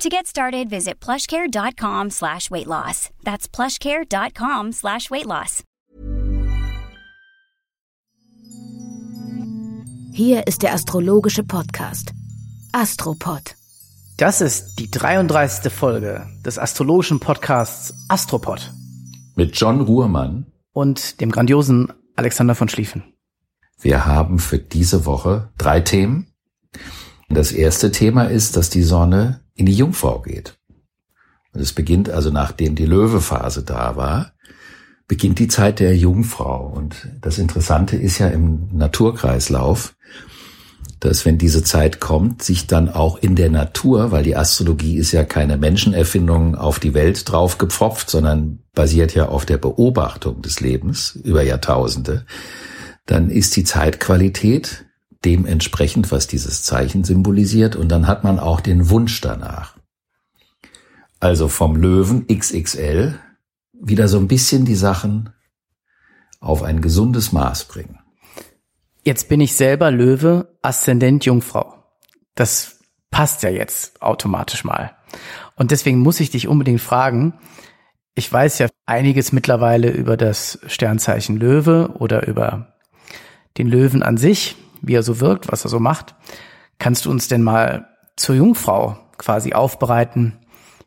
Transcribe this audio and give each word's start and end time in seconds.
To 0.00 0.08
get 0.08 0.26
started, 0.26 0.70
visit 0.70 0.98
plushcare.com 0.98 2.08
slash 2.08 2.50
weight 2.50 2.66
loss. 2.66 3.10
That's 3.22 3.46
plushcare.com 3.46 4.72
slash 4.72 5.10
weight 5.10 5.26
loss. 5.26 5.62
Hier 10.14 10.46
ist 10.46 10.62
der 10.62 10.72
astrologische 10.72 11.44
Podcast 11.44 12.14
Astropod. 12.72 13.56
Das 14.16 14.40
ist 14.40 14.78
die 14.78 14.90
33. 14.90 15.70
Folge 15.70 16.26
des 16.46 16.58
astrologischen 16.58 17.20
Podcasts 17.20 17.92
Astropod. 18.08 18.72
Mit 19.36 19.54
John 19.54 19.82
Ruhrmann 19.82 20.46
und 20.72 21.20
dem 21.20 21.30
grandiosen 21.30 21.92
Alexander 22.16 22.54
von 22.54 22.70
Schlieffen. 22.70 23.04
Wir 23.78 24.06
haben 24.06 24.38
für 24.38 24.58
diese 24.58 25.04
Woche 25.04 25.50
drei 25.58 25.80
Themen. 25.80 26.32
Das 27.28 27.52
erste 27.52 27.92
Thema 27.92 28.24
ist, 28.24 28.56
dass 28.56 28.70
die 28.70 28.82
Sonne 28.82 29.40
in 29.60 29.66
die 29.66 29.74
Jungfrau 29.74 30.20
geht. 30.20 30.58
Und 31.52 31.60
es 31.60 31.72
beginnt 31.72 32.08
also, 32.08 32.30
nachdem 32.30 32.74
die 32.74 32.86
Löwephase 32.86 33.62
da 33.62 33.96
war, 33.96 34.32
beginnt 35.06 35.38
die 35.38 35.48
Zeit 35.48 35.80
der 35.80 35.96
Jungfrau. 35.96 36.66
Und 36.66 37.08
das 37.20 37.38
Interessante 37.38 37.96
ist 37.96 38.18
ja 38.18 38.28
im 38.28 38.68
Naturkreislauf, 38.72 39.94
dass 41.00 41.24
wenn 41.24 41.38
diese 41.38 41.64
Zeit 41.64 42.00
kommt, 42.00 42.42
sich 42.42 42.66
dann 42.66 42.88
auch 42.88 43.18
in 43.18 43.34
der 43.34 43.50
Natur, 43.50 44.12
weil 44.12 44.22
die 44.22 44.36
Astrologie 44.36 44.96
ist 44.96 45.12
ja 45.12 45.24
keine 45.24 45.56
Menschenerfindung 45.56 46.54
auf 46.54 46.78
die 46.78 46.94
Welt 46.94 47.30
drauf 47.30 47.58
gepfropft, 47.58 48.10
sondern 48.10 48.60
basiert 48.74 49.14
ja 49.14 49.28
auf 49.28 49.44
der 49.44 49.58
Beobachtung 49.58 50.42
des 50.42 50.60
Lebens 50.60 51.18
über 51.24 51.42
Jahrtausende, 51.42 52.24
dann 53.06 53.30
ist 53.30 53.56
die 53.56 53.64
Zeitqualität 53.64 54.84
dementsprechend, 55.24 56.10
was 56.12 56.26
dieses 56.26 56.62
Zeichen 56.62 57.04
symbolisiert, 57.04 57.76
und 57.76 57.88
dann 57.88 58.06
hat 58.06 58.24
man 58.24 58.38
auch 58.38 58.60
den 58.60 58.90
Wunsch 58.90 59.20
danach. 59.20 59.76
Also 61.18 61.48
vom 61.48 61.76
Löwen 61.76 62.26
XXL 62.26 63.18
wieder 63.72 64.08
so 64.08 64.18
ein 64.18 64.28
bisschen 64.28 64.64
die 64.64 64.74
Sachen 64.74 65.30
auf 66.40 66.62
ein 66.62 66.80
gesundes 66.80 67.32
Maß 67.32 67.64
bringen. 67.64 67.98
Jetzt 69.04 69.28
bin 69.28 69.40
ich 69.40 69.54
selber 69.54 69.90
Löwe, 69.90 70.58
Aszendent 70.62 71.24
Jungfrau. 71.24 71.84
Das 72.34 72.78
passt 73.10 73.42
ja 73.42 73.50
jetzt 73.50 74.00
automatisch 74.00 74.64
mal. 74.64 74.96
Und 75.56 75.70
deswegen 75.70 75.98
muss 75.98 76.20
ich 76.20 76.30
dich 76.30 76.48
unbedingt 76.48 76.80
fragen, 76.80 77.34
ich 78.14 78.30
weiß 78.30 78.58
ja 78.58 78.68
einiges 78.86 79.32
mittlerweile 79.32 79.90
über 79.90 80.16
das 80.16 80.58
Sternzeichen 80.66 81.36
Löwe 81.36 81.94
oder 81.98 82.26
über 82.26 82.74
den 83.56 83.66
Löwen 83.66 84.02
an 84.02 84.16
sich, 84.16 84.56
wie 84.82 84.94
er 84.94 85.02
so 85.02 85.20
wirkt, 85.20 85.50
was 85.50 85.64
er 85.64 85.70
so 85.70 85.80
macht. 85.80 86.14
Kannst 86.78 87.04
du 87.04 87.10
uns 87.10 87.28
denn 87.28 87.42
mal 87.42 87.86
zur 88.16 88.34
Jungfrau 88.34 88.96
quasi 89.18 89.52
aufbereiten, 89.52 90.38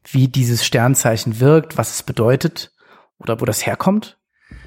wie 0.10 0.28
dieses 0.28 0.66
Sternzeichen 0.66 1.40
wirkt, 1.40 1.78
was 1.78 1.94
es 1.94 2.04
bedeutet 2.04 2.72
oder 3.20 3.40
wo 3.40 3.46
das 3.46 3.66
herkommt? 3.66 4.18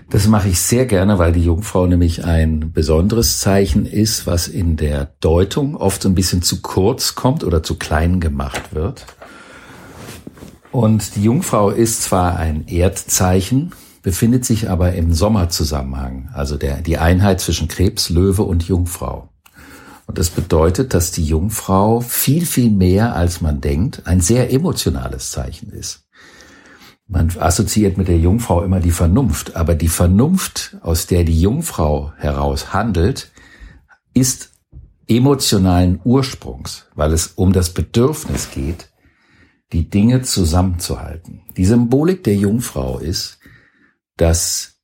Das 0.08 0.28
mache 0.28 0.48
ich 0.48 0.60
sehr 0.60 0.86
gerne, 0.86 1.18
weil 1.18 1.32
die 1.32 1.42
Jungfrau 1.42 1.86
nämlich 1.86 2.24
ein 2.24 2.72
besonderes 2.72 3.40
Zeichen 3.40 3.86
ist, 3.86 4.26
was 4.26 4.46
in 4.46 4.76
der 4.76 5.16
Deutung 5.20 5.76
oft 5.76 6.02
so 6.02 6.08
ein 6.08 6.14
bisschen 6.14 6.42
zu 6.42 6.62
kurz 6.62 7.16
kommt 7.16 7.42
oder 7.42 7.62
zu 7.62 7.76
klein 7.76 8.20
gemacht 8.20 8.72
wird. 8.72 9.04
Und 10.70 11.16
die 11.16 11.24
Jungfrau 11.24 11.70
ist 11.70 12.02
zwar 12.02 12.36
ein 12.36 12.68
Erdzeichen, 12.68 13.72
befindet 14.06 14.44
sich 14.44 14.70
aber 14.70 14.92
im 14.92 15.12
Sommerzusammenhang, 15.12 16.30
also 16.32 16.56
der, 16.56 16.80
die 16.80 16.96
Einheit 16.96 17.40
zwischen 17.40 17.66
Krebs, 17.66 18.08
Löwe 18.08 18.44
und 18.44 18.62
Jungfrau. 18.62 19.30
Und 20.06 20.18
das 20.18 20.30
bedeutet, 20.30 20.94
dass 20.94 21.10
die 21.10 21.24
Jungfrau 21.24 22.00
viel, 22.02 22.46
viel 22.46 22.70
mehr, 22.70 23.16
als 23.16 23.40
man 23.40 23.60
denkt, 23.60 24.02
ein 24.06 24.20
sehr 24.20 24.52
emotionales 24.52 25.32
Zeichen 25.32 25.70
ist. 25.70 26.04
Man 27.08 27.36
assoziiert 27.36 27.98
mit 27.98 28.06
der 28.06 28.20
Jungfrau 28.20 28.62
immer 28.62 28.78
die 28.78 28.92
Vernunft, 28.92 29.56
aber 29.56 29.74
die 29.74 29.88
Vernunft, 29.88 30.76
aus 30.82 31.08
der 31.08 31.24
die 31.24 31.40
Jungfrau 31.40 32.12
heraus 32.16 32.72
handelt, 32.72 33.32
ist 34.14 34.52
emotionalen 35.08 35.98
Ursprungs, 36.04 36.86
weil 36.94 37.12
es 37.12 37.32
um 37.34 37.52
das 37.52 37.74
Bedürfnis 37.74 38.52
geht, 38.52 38.88
die 39.72 39.90
Dinge 39.90 40.22
zusammenzuhalten. 40.22 41.42
Die 41.56 41.64
Symbolik 41.64 42.22
der 42.22 42.36
Jungfrau 42.36 42.98
ist, 42.98 43.40
dass 44.16 44.76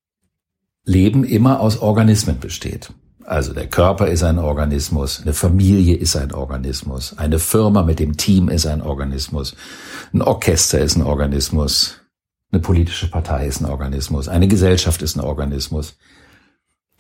Leben 0.84 1.24
immer 1.24 1.60
aus 1.60 1.78
Organismen 1.78 2.38
besteht. 2.40 2.92
Also 3.24 3.52
der 3.52 3.68
Körper 3.68 4.08
ist 4.08 4.24
ein 4.24 4.38
Organismus, 4.38 5.22
eine 5.22 5.32
Familie 5.32 5.96
ist 5.96 6.16
ein 6.16 6.32
Organismus, 6.32 7.16
eine 7.16 7.38
Firma 7.38 7.82
mit 7.82 8.00
dem 8.00 8.16
Team 8.16 8.48
ist 8.48 8.66
ein 8.66 8.82
Organismus, 8.82 9.54
ein 10.12 10.22
Orchester 10.22 10.80
ist 10.80 10.96
ein 10.96 11.02
Organismus, 11.02 12.00
eine 12.50 12.60
politische 12.60 13.08
Partei 13.08 13.46
ist 13.46 13.60
ein 13.60 13.66
Organismus, 13.66 14.28
eine 14.28 14.48
Gesellschaft 14.48 15.02
ist 15.02 15.16
ein 15.16 15.20
Organismus. 15.20 15.96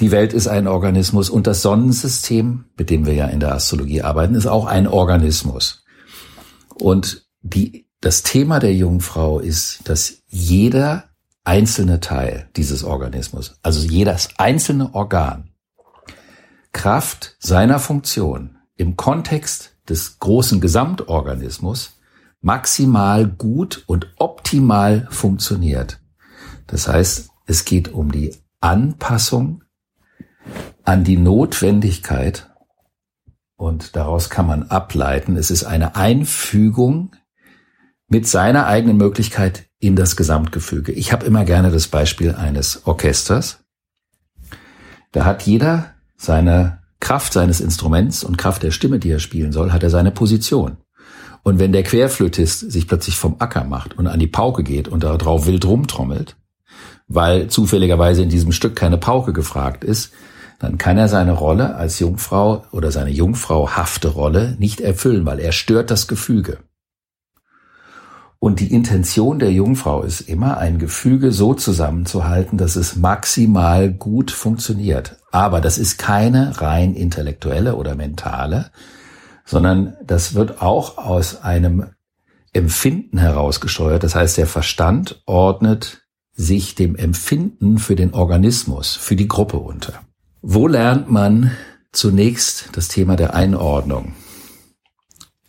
Die 0.00 0.10
Welt 0.10 0.32
ist 0.32 0.48
ein 0.48 0.68
Organismus 0.68 1.28
und 1.28 1.46
das 1.46 1.62
Sonnensystem, 1.62 2.64
mit 2.78 2.88
dem 2.88 3.04
wir 3.04 3.14
ja 3.14 3.26
in 3.26 3.40
der 3.40 3.54
Astrologie 3.54 4.02
arbeiten, 4.02 4.34
ist 4.34 4.46
auch 4.46 4.66
ein 4.66 4.86
Organismus. 4.86 5.84
Und 6.74 7.26
die, 7.42 7.86
das 8.00 8.22
Thema 8.22 8.58
der 8.58 8.74
Jungfrau 8.74 9.38
ist, 9.38 9.80
dass 9.88 10.22
jeder 10.28 11.11
einzelne 11.44 12.00
Teil 12.00 12.48
dieses 12.56 12.84
Organismus, 12.84 13.58
also 13.62 13.86
jedes 13.86 14.30
einzelne 14.38 14.94
Organ, 14.94 15.50
Kraft 16.72 17.36
seiner 17.38 17.78
Funktion 17.78 18.58
im 18.76 18.96
Kontext 18.96 19.76
des 19.88 20.18
großen 20.18 20.60
Gesamtorganismus 20.60 21.98
maximal 22.40 23.26
gut 23.26 23.84
und 23.86 24.08
optimal 24.18 25.06
funktioniert. 25.10 26.00
Das 26.66 26.88
heißt, 26.88 27.30
es 27.46 27.64
geht 27.64 27.92
um 27.92 28.10
die 28.12 28.34
Anpassung 28.60 29.64
an 30.84 31.04
die 31.04 31.16
Notwendigkeit 31.16 32.50
und 33.56 33.94
daraus 33.94 34.30
kann 34.30 34.46
man 34.46 34.64
ableiten, 34.64 35.36
es 35.36 35.50
ist 35.50 35.64
eine 35.64 35.94
Einfügung 35.94 37.12
mit 38.12 38.28
seiner 38.28 38.66
eigenen 38.66 38.98
Möglichkeit 38.98 39.70
in 39.78 39.96
das 39.96 40.16
Gesamtgefüge. 40.16 40.92
Ich 40.92 41.14
habe 41.14 41.24
immer 41.24 41.46
gerne 41.46 41.70
das 41.70 41.88
Beispiel 41.88 42.34
eines 42.34 42.86
Orchesters. 42.86 43.60
Da 45.12 45.24
hat 45.24 45.44
jeder 45.44 45.94
seine 46.18 46.80
Kraft 47.00 47.32
seines 47.32 47.62
Instruments 47.62 48.22
und 48.22 48.36
Kraft 48.36 48.64
der 48.64 48.70
Stimme, 48.70 48.98
die 48.98 49.10
er 49.10 49.18
spielen 49.18 49.50
soll, 49.50 49.72
hat 49.72 49.82
er 49.82 49.88
seine 49.88 50.10
Position. 50.10 50.76
Und 51.42 51.58
wenn 51.58 51.72
der 51.72 51.84
Querflötist 51.84 52.70
sich 52.70 52.86
plötzlich 52.86 53.16
vom 53.16 53.36
Acker 53.38 53.64
macht 53.64 53.96
und 53.96 54.06
an 54.06 54.20
die 54.20 54.26
Pauke 54.26 54.62
geht 54.62 54.88
und 54.88 55.04
darauf 55.04 55.46
wild 55.46 55.64
rumtrommelt, 55.64 56.36
weil 57.08 57.48
zufälligerweise 57.48 58.22
in 58.22 58.28
diesem 58.28 58.52
Stück 58.52 58.76
keine 58.76 58.98
Pauke 58.98 59.32
gefragt 59.32 59.84
ist, 59.84 60.12
dann 60.58 60.76
kann 60.76 60.98
er 60.98 61.08
seine 61.08 61.32
Rolle 61.32 61.76
als 61.76 61.98
Jungfrau 61.98 62.66
oder 62.72 62.90
seine 62.90 63.10
jungfrauhafte 63.10 64.08
Rolle 64.08 64.54
nicht 64.58 64.82
erfüllen, 64.82 65.24
weil 65.24 65.40
er 65.40 65.52
stört 65.52 65.90
das 65.90 66.08
Gefüge. 66.08 66.58
Und 68.42 68.58
die 68.58 68.74
Intention 68.74 69.38
der 69.38 69.52
Jungfrau 69.52 70.02
ist 70.02 70.22
immer, 70.22 70.58
ein 70.58 70.80
Gefüge 70.80 71.30
so 71.30 71.54
zusammenzuhalten, 71.54 72.58
dass 72.58 72.74
es 72.74 72.96
maximal 72.96 73.88
gut 73.92 74.32
funktioniert. 74.32 75.16
Aber 75.30 75.60
das 75.60 75.78
ist 75.78 75.96
keine 75.96 76.60
rein 76.60 76.94
intellektuelle 76.96 77.76
oder 77.76 77.94
mentale, 77.94 78.72
sondern 79.44 79.96
das 80.04 80.34
wird 80.34 80.60
auch 80.60 80.98
aus 80.98 81.42
einem 81.42 81.90
Empfinden 82.52 83.18
herausgesteuert. 83.18 84.02
Das 84.02 84.16
heißt, 84.16 84.36
der 84.36 84.48
Verstand 84.48 85.22
ordnet 85.24 86.02
sich 86.32 86.74
dem 86.74 86.96
Empfinden 86.96 87.78
für 87.78 87.94
den 87.94 88.12
Organismus, 88.12 88.96
für 88.96 89.14
die 89.14 89.28
Gruppe 89.28 89.58
unter. 89.58 90.00
Wo 90.40 90.66
lernt 90.66 91.08
man 91.08 91.52
zunächst 91.92 92.70
das 92.72 92.88
Thema 92.88 93.14
der 93.14 93.36
Einordnung? 93.36 94.14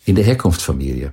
In 0.05 0.13
der 0.13 0.25
Herkunftsfamilie. 0.25 1.11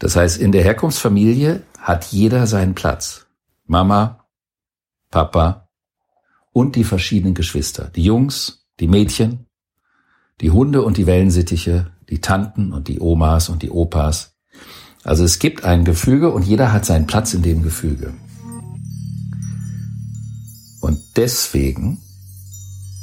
Das 0.00 0.16
heißt, 0.16 0.40
in 0.40 0.50
der 0.50 0.64
Herkunftsfamilie 0.64 1.62
hat 1.78 2.06
jeder 2.06 2.46
seinen 2.46 2.74
Platz. 2.74 3.26
Mama, 3.66 4.26
Papa 5.10 5.68
und 6.52 6.74
die 6.74 6.84
verschiedenen 6.84 7.34
Geschwister. 7.34 7.90
Die 7.94 8.02
Jungs, 8.02 8.66
die 8.80 8.88
Mädchen, 8.88 9.46
die 10.40 10.50
Hunde 10.50 10.82
und 10.82 10.96
die 10.96 11.06
Wellensittiche, 11.06 11.92
die 12.08 12.20
Tanten 12.20 12.72
und 12.72 12.88
die 12.88 12.98
Omas 12.98 13.50
und 13.50 13.62
die 13.62 13.70
Opas. 13.70 14.34
Also 15.04 15.22
es 15.22 15.38
gibt 15.38 15.64
ein 15.64 15.84
Gefüge 15.84 16.30
und 16.30 16.44
jeder 16.46 16.72
hat 16.72 16.86
seinen 16.86 17.06
Platz 17.06 17.34
in 17.34 17.42
dem 17.42 17.62
Gefüge. 17.62 18.14
Und 20.80 20.98
deswegen, 21.16 21.98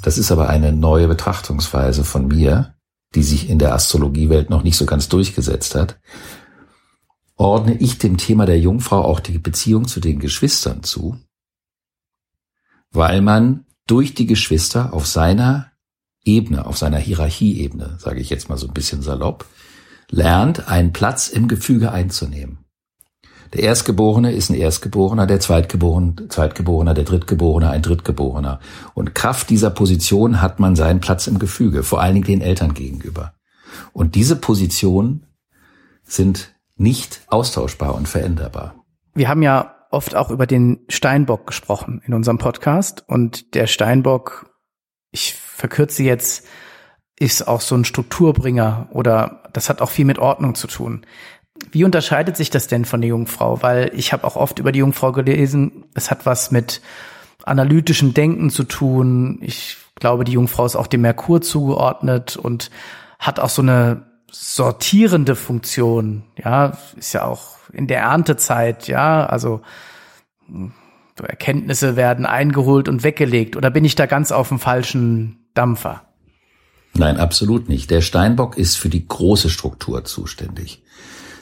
das 0.02 0.18
ist 0.18 0.32
aber 0.32 0.50
eine 0.50 0.74
neue 0.74 1.08
Betrachtungsweise 1.08 2.04
von 2.04 2.28
mir, 2.28 2.74
die 3.14 3.24
sich 3.24 3.50
in 3.50 3.60
der 3.60 3.76
Astrologiewelt 3.76 4.50
noch 4.50 4.64
nicht 4.64 4.78
so 4.78 4.88
ganz 4.88 5.10
durchgesetzt 5.10 5.76
hat, 5.76 6.00
ordne 7.38 7.76
ich 7.76 8.00
dem 8.00 8.18
Thema 8.18 8.46
der 8.46 8.60
Jungfrau 8.60 9.04
auch 9.04 9.20
die 9.20 9.38
Beziehung 9.38 9.88
zu 9.88 10.00
den 10.00 10.20
Geschwistern 10.20 10.84
zu, 10.84 11.18
weil 12.92 13.22
man 13.22 13.66
durch 13.86 14.14
die 14.14 14.26
Geschwister 14.26 14.94
auf 14.94 15.08
seiner 15.08 15.72
Ebene, 16.26 16.66
auf 16.66 16.78
seiner 16.78 16.98
Hierarchieebene, 16.98 17.98
sage 18.00 18.20
ich 18.20 18.30
jetzt 18.30 18.50
mal 18.50 18.58
so 18.58 18.68
ein 18.68 18.74
bisschen 18.74 19.02
salopp, 19.02 19.46
lernt, 20.10 20.68
einen 20.68 20.92
Platz 20.92 21.30
im 21.30 21.48
Gefüge 21.48 21.92
einzunehmen. 21.92 22.60
Der 23.54 23.64
Erstgeborene 23.64 24.34
ist 24.34 24.50
ein 24.50 24.56
Erstgeborener, 24.56 25.26
der 25.26 25.40
Zweitgeborene, 25.40 26.28
Zweitgeborener, 26.28 26.94
der 26.94 27.06
Drittgeborene, 27.06 27.70
ein 27.70 27.82
Drittgeborener. 27.82 28.60
Und 28.94 29.16
Kraft 29.16 29.50
dieser 29.50 29.70
Position 29.70 30.42
hat 30.42 30.60
man 30.60 30.76
seinen 30.76 31.00
Platz 31.00 31.28
im 31.28 31.40
Gefüge, 31.40 31.84
vor 31.84 32.02
allen 32.02 32.16
Dingen 32.16 32.26
den 32.26 32.42
Eltern 32.42 32.74
gegenüber. 32.74 33.36
Und 33.94 34.16
diese 34.16 34.36
Positionen 34.36 35.26
sind 36.04 36.57
nicht 36.78 37.22
austauschbar 37.28 37.96
und 37.96 38.08
veränderbar. 38.08 38.76
Wir 39.14 39.30
haben 39.30 39.42
ja 39.42 39.76
oft 39.90 40.16
auch 40.16 40.30
über 40.30 40.48
den 40.48 40.80
Steinbock 40.90 41.48
gesprochen 41.48 42.02
in 42.06 42.14
unserem 42.14 42.38
Podcast 42.38 43.04
und 43.08 43.56
der 43.56 43.68
Steinbock, 43.68 44.52
ich 45.12 45.34
verkürze 45.34 46.04
jetzt, 46.04 46.46
ist 47.20 47.48
auch 47.48 47.62
so 47.62 47.76
ein 47.76 47.86
Strukturbringer 47.86 48.90
oder 48.92 49.44
das 49.54 49.70
hat 49.70 49.82
auch 49.82 49.90
viel 49.90 50.06
mit 50.06 50.20
Ordnung 50.20 50.56
zu 50.56 50.68
tun. 50.68 51.06
Wie 51.72 51.84
unterscheidet 51.84 52.38
sich 52.38 52.52
das 52.52 52.68
denn 52.68 52.86
von 52.86 53.02
der 53.02 53.10
Jungfrau? 53.10 53.64
Weil 53.64 53.92
ich 53.96 54.14
habe 54.14 54.24
auch 54.26 54.36
oft 54.36 54.60
über 54.60 54.72
die 54.72 54.80
Jungfrau 54.80 55.12
gelesen, 55.12 55.86
es 55.96 56.12
hat 56.12 56.26
was 56.26 56.52
mit 56.52 56.82
analytischem 57.44 58.14
Denken 58.14 58.52
zu 58.52 58.64
tun. 58.64 59.40
Ich 59.42 59.78
glaube, 59.96 60.26
die 60.26 60.34
Jungfrau 60.34 60.66
ist 60.66 60.76
auch 60.76 60.88
dem 60.88 61.02
Merkur 61.02 61.42
zugeordnet 61.42 62.38
und 62.38 62.70
hat 63.18 63.40
auch 63.40 63.50
so 63.50 63.64
eine 63.64 64.07
sortierende 64.32 65.36
Funktion. 65.36 66.24
Ja, 66.38 66.78
ist 66.96 67.14
ja 67.14 67.26
auch 67.26 67.58
in 67.72 67.88
der 67.88 68.02
Erntezeit, 68.02 68.88
ja, 68.88 69.26
also 69.26 69.62
Erkenntnisse 71.22 71.96
werden 71.96 72.26
eingeholt 72.26 72.88
und 72.90 73.04
weggelegt. 73.04 73.56
Oder 73.56 73.72
bin 73.72 73.86
ich 73.86 73.96
da 73.96 74.06
ganz 74.06 74.32
auf 74.32 74.50
dem 74.50 74.60
falschen 74.60 75.50
Dampfer? 75.54 76.04
Nein, 76.94 77.18
absolut 77.18 77.70
nicht. 77.70 77.92
Der 77.92 78.02
Steinbock 78.02 78.58
ist 78.58 78.76
für 78.78 78.90
die 78.90 79.08
große 79.08 79.50
Struktur 79.50 80.04
zuständig. 80.06 80.84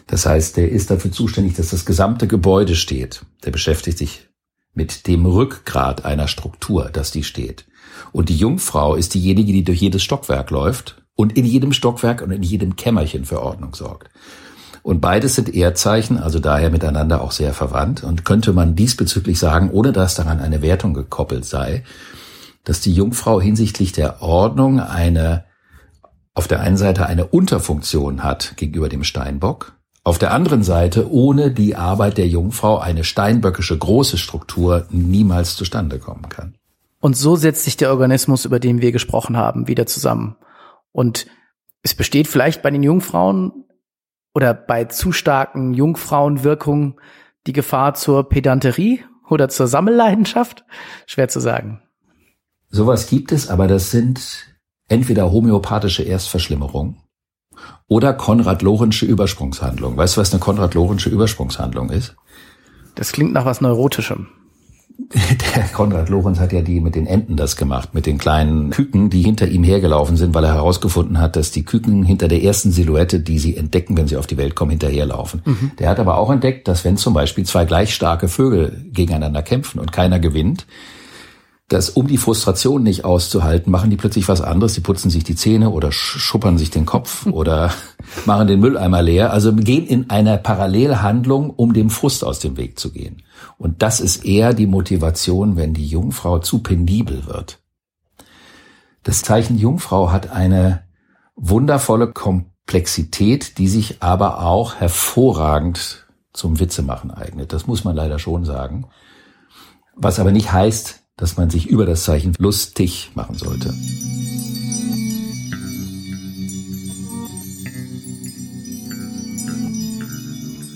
Das 0.08 0.26
heißt, 0.26 0.58
der 0.58 0.70
ist 0.70 0.92
dafür 0.92 1.12
zuständig, 1.12 1.56
dass 1.56 1.70
das 1.70 1.86
gesamte 1.86 2.28
Gebäude 2.28 2.76
steht. 2.76 3.26
Der 3.44 3.52
beschäftigt 3.52 3.98
sich 3.98 4.28
mit 4.74 5.08
dem 5.08 5.26
Rückgrat 5.26 6.06
einer 6.06 6.28
Struktur, 6.28 6.90
dass 6.92 7.12
die 7.12 7.24
steht. 7.24 7.66
Und 8.12 8.30
die 8.30 8.38
Jungfrau 8.38 8.96
ist 8.96 9.14
diejenige, 9.14 9.52
die 9.54 9.64
durch 9.64 9.80
jedes 9.80 10.04
Stockwerk 10.04 10.52
läuft 10.52 11.05
und 11.16 11.38
in 11.38 11.46
jedem 11.46 11.74
Stockwerk 11.74 12.22
und 12.22 12.32
in 12.32 12.44
jedem 12.44 12.76
Kämmerchen 12.76 13.26
für 13.26 13.42
Ordnung 13.42 13.74
sorgt. 13.74 14.10
Und 14.84 15.02
beides 15.02 15.36
sind 15.36 15.54
Erdzeichen, 15.54 16.20
also 16.20 16.40
daher 16.40 16.70
miteinander 16.70 17.22
auch 17.22 17.32
sehr 17.32 17.54
verwandt. 17.54 18.04
Und 18.04 18.24
könnte 18.24 18.54
man 18.54 18.76
diesbezüglich 18.76 19.40
sagen, 19.40 19.72
ohne 19.72 19.92
dass 19.92 20.16
daran 20.16 20.40
eine 20.40 20.62
Wertung 20.62 20.94
gekoppelt 20.94 21.46
sei, 21.46 21.84
dass 22.64 22.82
die 22.82 22.94
Jungfrau 22.94 23.42
hinsichtlich 23.42 23.94
der 23.94 24.22
Ordnung 24.22 24.80
eine, 24.80 25.46
auf 26.36 26.48
der 26.48 26.60
einen 26.60 26.78
Seite 26.78 27.08
eine 27.08 27.26
Unterfunktion 27.26 28.24
hat 28.24 28.58
gegenüber 28.58 28.90
dem 28.90 29.04
Steinbock 29.04 29.76
auf 30.06 30.20
der 30.20 30.32
anderen 30.32 30.62
Seite 30.62 31.12
ohne 31.12 31.50
die 31.50 31.76
Arbeit 31.76 32.20
der 32.20 32.28
Jungfrau 32.28 32.78
eine 32.78 33.04
steinböckische 33.04 33.76
große 33.76 34.20
Struktur 34.20 34.86
niemals 34.92 35.56
zustande 35.56 35.98
kommen 35.98 36.30
kann. 36.30 36.54
Und 37.00 37.18
so 37.18 37.36
setzt 37.36 37.64
sich 37.64 37.76
der 37.76 37.90
Organismus, 37.90 38.46
über 38.46 38.60
den 38.60 38.82
wir 38.82 38.92
gesprochen 38.92 39.36
haben, 39.36 39.68
wieder 39.68 39.88
zusammen. 39.88 40.36
Und 40.96 41.28
es 41.82 41.94
besteht 41.94 42.26
vielleicht 42.30 42.62
bei 42.62 42.72
den 42.72 42.82
Jungfrauen 42.82 43.66
oder 44.34 44.54
bei 44.54 44.86
zu 44.86 45.12
starken 45.12 45.74
Jungfrauenwirkungen 45.74 46.96
die 47.48 47.52
Gefahr 47.52 47.96
zur 47.96 48.30
Pedanterie 48.30 49.04
oder 49.30 49.50
zur 49.50 49.68
Sammelleidenschaft? 49.68 50.64
Schwer 51.06 51.28
zu 51.28 51.42
sagen. 51.42 51.82
Sowas 52.70 53.08
gibt 53.08 53.34
es, 53.34 53.50
aber 53.50 53.68
das 53.68 53.92
sind 53.92 54.56
entweder 54.88 55.34
homöopathische 55.34 56.04
Erstverschlimmerungen 56.04 57.02
oder 57.88 58.14
Konrad-Lorenzsche 58.14 59.06
Übersprungshandlung. 59.06 59.98
Weißt 59.98 60.16
du, 60.16 60.22
was 60.22 60.32
eine 60.32 60.40
Konrad-Lorenzsche 60.40 61.10
Übersprungshandlung 61.10 61.90
ist? 61.90 62.16
Das 62.96 63.12
klingt 63.12 63.34
nach 63.34 63.46
was 63.46 63.60
Neurotischem. 63.60 64.28
Der 64.98 65.64
Konrad 65.74 66.10
Lorenz 66.10 66.40
hat 66.40 66.52
ja 66.52 66.62
die 66.62 66.80
mit 66.80 66.96
den 66.96 67.06
Enten 67.06 67.36
das 67.36 67.56
gemacht, 67.56 67.94
mit 67.94 68.06
den 68.06 68.18
kleinen 68.18 68.70
Küken, 68.70 69.10
die 69.10 69.22
hinter 69.22 69.48
ihm 69.48 69.64
hergelaufen 69.64 70.18
sind, 70.18 70.34
weil 70.34 70.44
er 70.44 70.56
herausgefunden 70.56 71.20
hat, 71.20 71.36
dass 71.36 71.52
die 71.52 71.64
Küken 71.64 72.04
hinter 72.04 72.28
der 72.28 72.44
ersten 72.44 72.72
Silhouette, 72.72 73.20
die 73.20 73.38
sie 73.38 73.56
entdecken, 73.56 73.98
wenn 73.98 74.08
sie 74.08 74.18
auf 74.18 74.28
die 74.28 74.38
Welt 74.38 74.56
kommen, 74.56 74.72
hinterherlaufen. 74.72 75.42
Mhm. 75.46 75.72
Der 75.80 75.90
hat 75.90 76.00
aber 76.00 76.18
auch 76.18 76.32
entdeckt, 76.32 76.68
dass 76.68 76.86
wenn 76.86 76.98
zum 76.98 77.14
Beispiel 77.14 77.46
zwei 77.46 77.66
gleich 77.66 77.94
starke 77.94 78.28
Vögel 78.28 78.86
gegeneinander 78.92 79.42
kämpfen 79.42 79.80
und 79.80 79.92
keiner 79.92 80.20
gewinnt, 80.20 80.66
dass 81.68 81.90
um 81.90 82.08
die 82.08 82.18
Frustration 82.18 82.84
nicht 82.84 83.06
auszuhalten, 83.06 83.72
machen 83.72 83.90
die 83.90 83.98
plötzlich 83.98 84.28
was 84.28 84.42
anderes. 84.42 84.74
Die 84.74 84.82
putzen 84.82 85.10
sich 85.10 85.24
die 85.24 85.36
Zähne 85.36 85.72
oder 85.72 85.92
schuppern 85.92 86.58
sich 86.58 86.70
den 86.70 86.86
Kopf 86.86 87.26
oder 87.26 87.72
machen 88.26 88.48
den 88.48 88.60
Mülleimer 88.60 89.02
leer. 89.02 89.34
Also 89.34 89.54
gehen 89.54 89.88
in 89.88 90.10
einer 90.10 90.38
Parallelhandlung, 90.38 91.50
um 91.50 91.74
dem 91.74 91.90
Frust 91.90 92.24
aus 92.24 92.40
dem 92.40 92.58
Weg 92.58 92.78
zu 92.80 92.92
gehen. 92.92 93.24
Und 93.58 93.82
das 93.82 94.00
ist 94.00 94.26
eher 94.26 94.54
die 94.54 94.68
Motivation, 94.68 95.56
wenn 95.56 95.74
die 95.74 95.88
Jungfrau 95.88 96.40
zu 96.40 96.60
penibel 96.60 97.26
wird. 97.26 97.60
Das 99.04 99.22
Zeichen 99.22 99.58
Jungfrau 99.58 100.12
hat 100.12 100.32
eine 100.32 100.84
wundervolle 101.36 102.12
Komplexität, 102.12 103.58
die 103.58 103.68
sich 103.68 104.02
aber 104.02 104.42
auch 104.42 104.76
hervorragend 104.76 106.08
zum 106.34 106.60
Witzemachen 106.60 107.12
eignet. 107.12 107.54
Das 107.54 107.68
muss 107.68 107.84
man 107.84 107.96
leider 107.96 108.20
schon 108.20 108.46
sagen. 108.46 108.88
Was 109.96 110.20
aber 110.20 110.32
nicht 110.32 110.52
heißt, 110.52 111.04
dass 111.18 111.38
man 111.38 111.50
sich 111.50 111.68
über 111.68 111.86
das 111.86 112.04
Zeichen 112.04 112.34
lustig 112.38 113.12
machen 113.16 113.36
sollte. 113.36 113.74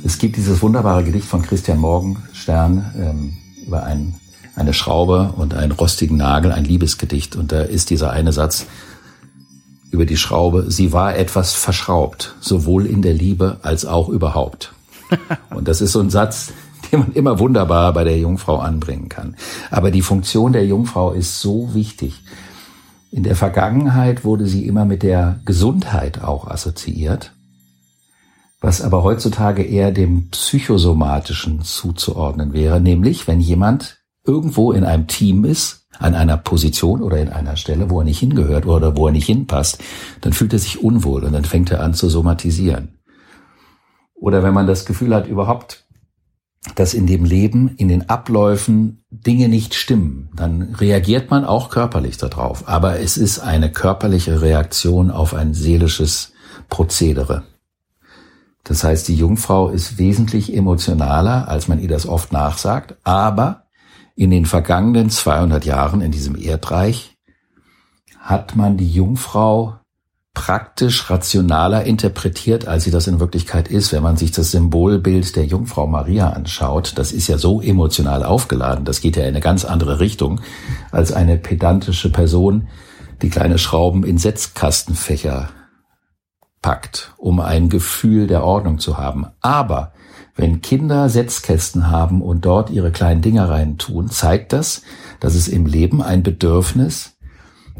Es 0.09 0.17
gibt 0.17 0.37
dieses 0.37 0.63
wunderbare 0.63 1.03
Gedicht 1.03 1.27
von 1.27 1.43
Christian 1.43 1.77
Morgenstern 1.77 2.95
ähm, 2.97 3.37
über 3.67 3.83
ein, 3.83 4.15
eine 4.55 4.73
Schraube 4.73 5.35
und 5.37 5.53
einen 5.53 5.71
rostigen 5.71 6.17
Nagel, 6.17 6.51
ein 6.51 6.65
Liebesgedicht. 6.65 7.35
Und 7.35 7.51
da 7.51 7.61
ist 7.61 7.91
dieser 7.91 8.09
eine 8.09 8.33
Satz 8.33 8.65
über 9.91 10.07
die 10.07 10.17
Schraube, 10.17 10.71
sie 10.71 10.93
war 10.93 11.15
etwas 11.15 11.53
verschraubt, 11.53 12.33
sowohl 12.39 12.87
in 12.87 13.03
der 13.03 13.13
Liebe 13.13 13.59
als 13.61 13.85
auch 13.85 14.09
überhaupt. 14.09 14.73
Und 15.51 15.67
das 15.67 15.79
ist 15.79 15.91
so 15.91 15.99
ein 15.99 16.09
Satz, 16.09 16.53
den 16.91 17.01
man 17.01 17.13
immer 17.13 17.37
wunderbar 17.37 17.93
bei 17.93 18.03
der 18.03 18.17
Jungfrau 18.17 18.57
anbringen 18.57 19.09
kann. 19.09 19.35
Aber 19.69 19.91
die 19.91 20.01
Funktion 20.01 20.53
der 20.53 20.65
Jungfrau 20.65 21.11
ist 21.11 21.39
so 21.39 21.75
wichtig. 21.75 22.23
In 23.11 23.21
der 23.21 23.35
Vergangenheit 23.35 24.25
wurde 24.25 24.47
sie 24.47 24.65
immer 24.65 24.85
mit 24.85 25.03
der 25.03 25.39
Gesundheit 25.45 26.23
auch 26.23 26.47
assoziiert, 26.47 27.31
was 28.61 28.81
aber 28.81 29.03
heutzutage 29.03 29.63
eher 29.63 29.91
dem 29.91 30.29
psychosomatischen 30.29 31.61
zuzuordnen 31.61 32.53
wäre, 32.53 32.81
nämlich 32.81 33.27
wenn 33.27 33.39
jemand 33.39 33.99
irgendwo 34.25 34.71
in 34.71 34.83
einem 34.83 35.07
Team 35.07 35.45
ist, 35.45 35.87
an 35.97 36.15
einer 36.15 36.37
Position 36.37 37.01
oder 37.01 37.17
in 37.17 37.29
einer 37.29 37.57
Stelle, 37.57 37.89
wo 37.89 37.99
er 37.99 38.05
nicht 38.05 38.19
hingehört 38.19 38.65
oder 38.65 38.95
wo 38.95 39.07
er 39.07 39.11
nicht 39.11 39.25
hinpasst, 39.25 39.83
dann 40.21 40.33
fühlt 40.33 40.53
er 40.53 40.59
sich 40.59 40.81
unwohl 40.81 41.23
und 41.23 41.33
dann 41.33 41.45
fängt 41.45 41.71
er 41.71 41.81
an 41.81 41.93
zu 41.93 42.09
somatisieren. 42.09 42.99
Oder 44.13 44.43
wenn 44.43 44.53
man 44.53 44.67
das 44.67 44.85
Gefühl 44.85 45.13
hat, 45.13 45.27
überhaupt 45.27 45.85
dass 46.75 46.93
in 46.93 47.07
dem 47.07 47.23
Leben, 47.23 47.75
in 47.77 47.87
den 47.87 48.09
Abläufen 48.09 49.03
Dinge 49.09 49.47
nicht 49.47 49.73
stimmen, 49.73 50.29
dann 50.35 50.75
reagiert 50.75 51.29
man 51.31 51.45
auch 51.45 51.69
körperlich 51.69 52.17
darauf. 52.17 52.67
Aber 52.67 52.99
es 52.99 53.17
ist 53.17 53.39
eine 53.39 53.71
körperliche 53.71 54.41
Reaktion 54.41 55.09
auf 55.09 55.33
ein 55.33 55.53
seelisches 55.53 56.33
Prozedere. 56.69 57.43
Das 58.69 58.83
heißt, 58.83 59.07
die 59.07 59.15
Jungfrau 59.15 59.69
ist 59.69 59.97
wesentlich 59.97 60.55
emotionaler, 60.55 61.47
als 61.47 61.67
man 61.67 61.79
ihr 61.79 61.89
das 61.89 62.07
oft 62.07 62.31
nachsagt. 62.31 62.97
Aber 63.03 63.63
in 64.15 64.29
den 64.29 64.45
vergangenen 64.45 65.09
200 65.09 65.65
Jahren 65.65 66.01
in 66.01 66.11
diesem 66.11 66.35
Erdreich 66.35 67.17
hat 68.19 68.55
man 68.55 68.77
die 68.77 68.91
Jungfrau 68.91 69.79
praktisch 70.35 71.09
rationaler 71.09 71.85
interpretiert, 71.85 72.67
als 72.67 72.83
sie 72.83 72.91
das 72.91 73.07
in 73.07 73.19
Wirklichkeit 73.19 73.69
ist. 73.69 73.91
Wenn 73.91 74.03
man 74.03 74.17
sich 74.17 74.29
das 74.29 74.51
Symbolbild 74.51 75.35
der 75.35 75.45
Jungfrau 75.45 75.87
Maria 75.87 76.29
anschaut, 76.29 76.93
das 76.95 77.11
ist 77.11 77.27
ja 77.27 77.39
so 77.39 77.61
emotional 77.61 78.23
aufgeladen, 78.23 78.85
das 78.85 79.01
geht 79.01 79.17
ja 79.17 79.23
in 79.23 79.29
eine 79.29 79.39
ganz 79.39 79.65
andere 79.65 79.99
Richtung 79.99 80.41
als 80.91 81.11
eine 81.11 81.37
pedantische 81.37 82.11
Person, 82.11 82.67
die 83.23 83.31
kleine 83.31 83.57
Schrauben 83.57 84.03
in 84.03 84.19
Setzkastenfächer 84.19 85.49
packt, 86.61 87.13
um 87.17 87.39
ein 87.39 87.69
Gefühl 87.69 88.27
der 88.27 88.43
Ordnung 88.43 88.79
zu 88.79 88.97
haben. 88.97 89.27
Aber 89.41 89.93
wenn 90.35 90.61
Kinder 90.61 91.09
Setzkästen 91.09 91.89
haben 91.89 92.21
und 92.21 92.45
dort 92.45 92.69
ihre 92.69 92.91
kleinen 92.91 93.21
Dinger 93.21 93.49
rein 93.49 93.77
tun, 93.77 94.09
zeigt 94.09 94.53
das, 94.53 94.83
dass 95.19 95.35
es 95.35 95.47
im 95.47 95.65
Leben 95.65 96.01
ein 96.01 96.23
Bedürfnis 96.23 97.17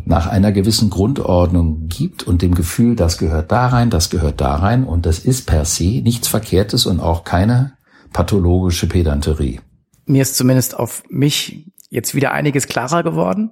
nach 0.06 0.28
einer 0.28 0.52
gewissen 0.52 0.90
Grundordnung 0.90 1.88
gibt 1.88 2.24
und 2.24 2.42
dem 2.42 2.56
Gefühl, 2.56 2.96
das 2.96 3.18
gehört 3.18 3.52
da 3.52 3.68
rein, 3.68 3.90
das 3.90 4.10
gehört 4.10 4.42
da 4.42 4.56
rein 4.56 4.84
und 4.84 5.06
das 5.06 5.20
ist 5.20 5.46
per 5.46 5.66
se 5.66 6.02
nichts 6.02 6.28
Verkehrtes 6.28 6.86
und 6.86 7.00
auch 7.00 7.24
keine 7.24 7.74
pathologische 8.12 8.88
Pedanterie. 8.88 9.62
Mir 10.06 10.22
ist 10.22 10.36
zumindest 10.36 10.78
auf 10.78 11.04
mich 11.10 11.72
jetzt 11.90 12.16
wieder 12.16 12.32
einiges 12.32 12.68
klarer 12.68 13.04
geworden 13.04 13.52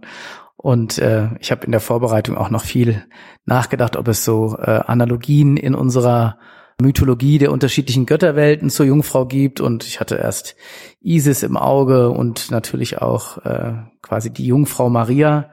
und 0.57 0.97
äh, 0.97 1.29
ich 1.39 1.51
habe 1.51 1.65
in 1.65 1.71
der 1.71 1.79
Vorbereitung 1.79 2.35
auch 2.35 2.49
noch 2.49 2.63
viel 2.65 3.05
nachgedacht, 3.45 3.95
ob 3.95 4.07
es 4.07 4.25
so 4.25 4.57
äh, 4.57 4.81
Analogien 4.85 5.55
in 5.55 5.75
unserer 5.75 6.39
Mythologie 6.81 7.37
der 7.37 7.51
unterschiedlichen 7.51 8.05
Götterwelten 8.05 8.69
zur 8.69 8.87
Jungfrau 8.87 9.25
gibt. 9.25 9.61
Und 9.61 9.85
ich 9.85 9.99
hatte 9.99 10.15
erst 10.15 10.55
Isis 10.99 11.43
im 11.43 11.57
Auge 11.57 12.09
und 12.09 12.51
natürlich 12.51 13.01
auch 13.01 13.37
äh, 13.45 13.73
quasi 14.01 14.31
die 14.31 14.47
Jungfrau 14.47 14.89
Maria. 14.89 15.51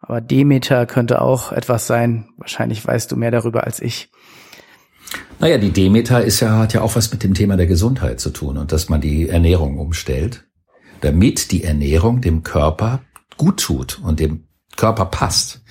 Aber 0.00 0.20
Demeter 0.20 0.86
könnte 0.86 1.22
auch 1.22 1.50
etwas 1.50 1.88
sein. 1.88 2.28
Wahrscheinlich 2.36 2.86
weißt 2.86 3.10
du 3.10 3.16
mehr 3.16 3.32
darüber 3.32 3.64
als 3.64 3.80
ich. 3.80 4.10
Naja, 5.40 5.58
die 5.58 5.70
Demeter 5.70 6.22
ist 6.22 6.40
ja, 6.40 6.58
hat 6.58 6.72
ja 6.72 6.82
auch 6.82 6.94
was 6.94 7.12
mit 7.12 7.22
dem 7.22 7.34
Thema 7.34 7.56
der 7.56 7.66
Gesundheit 7.66 8.20
zu 8.20 8.30
tun 8.30 8.58
und 8.58 8.72
dass 8.72 8.88
man 8.88 9.00
die 9.00 9.28
Ernährung 9.28 9.78
umstellt, 9.78 10.46
damit 11.00 11.52
die 11.52 11.62
Ernährung 11.62 12.20
dem 12.20 12.42
Körper 12.42 13.00
gut 13.36 13.60
tut 13.60 14.00
und 14.02 14.20
dem 14.20 14.44
Körper 14.76 15.06
passt. 15.06 15.62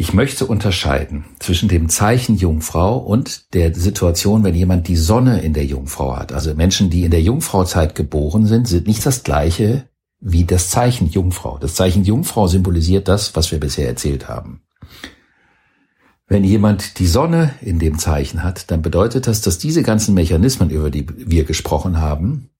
Ich 0.00 0.12
möchte 0.12 0.46
unterscheiden 0.46 1.24
zwischen 1.40 1.68
dem 1.68 1.88
Zeichen 1.88 2.36
Jungfrau 2.36 2.98
und 2.98 3.52
der 3.52 3.74
Situation, 3.74 4.44
wenn 4.44 4.54
jemand 4.54 4.86
die 4.86 4.96
Sonne 4.96 5.40
in 5.40 5.54
der 5.54 5.64
Jungfrau 5.64 6.16
hat. 6.16 6.32
Also 6.32 6.54
Menschen, 6.54 6.88
die 6.88 7.02
in 7.02 7.10
der 7.10 7.22
Jungfrauzeit 7.22 7.96
geboren 7.96 8.46
sind, 8.46 8.68
sind 8.68 8.86
nicht 8.86 9.04
das 9.04 9.24
gleiche 9.24 9.88
wie 10.20 10.44
das 10.44 10.70
Zeichen 10.70 11.08
Jungfrau. 11.08 11.58
Das 11.58 11.74
Zeichen 11.74 12.04
Jungfrau 12.04 12.46
symbolisiert 12.46 13.08
das, 13.08 13.34
was 13.34 13.50
wir 13.50 13.58
bisher 13.58 13.88
erzählt 13.88 14.28
haben. 14.28 14.62
Wenn 16.28 16.44
jemand 16.44 16.98
die 16.98 17.06
Sonne 17.06 17.54
in 17.60 17.78
dem 17.78 17.98
Zeichen 17.98 18.42
hat, 18.42 18.70
dann 18.70 18.82
bedeutet 18.82 19.26
das, 19.26 19.40
dass 19.40 19.58
diese 19.58 19.82
ganzen 19.82 20.14
Mechanismen, 20.14 20.70
über 20.70 20.90
die 20.90 21.06
wir 21.08 21.44
gesprochen 21.44 22.00
haben, 22.00 22.50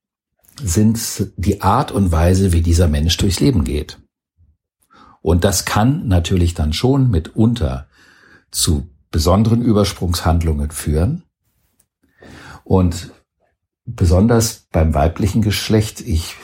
sind 0.58 1.32
die 1.36 1.62
Art 1.62 1.92
und 1.92 2.12
Weise, 2.12 2.52
wie 2.52 2.62
dieser 2.62 2.88
Mensch 2.88 3.16
durchs 3.16 3.40
Leben 3.40 3.64
geht. 3.64 3.98
Und 5.20 5.44
das 5.44 5.64
kann 5.64 6.08
natürlich 6.08 6.54
dann 6.54 6.72
schon 6.72 7.10
mitunter 7.10 7.88
zu 8.50 8.88
besonderen 9.10 9.62
Übersprungshandlungen 9.62 10.70
führen. 10.70 11.24
Und 12.64 13.10
besonders 13.84 14.66
beim 14.70 14.94
weiblichen 14.94 15.42
Geschlecht, 15.42 16.00
ich 16.00 16.36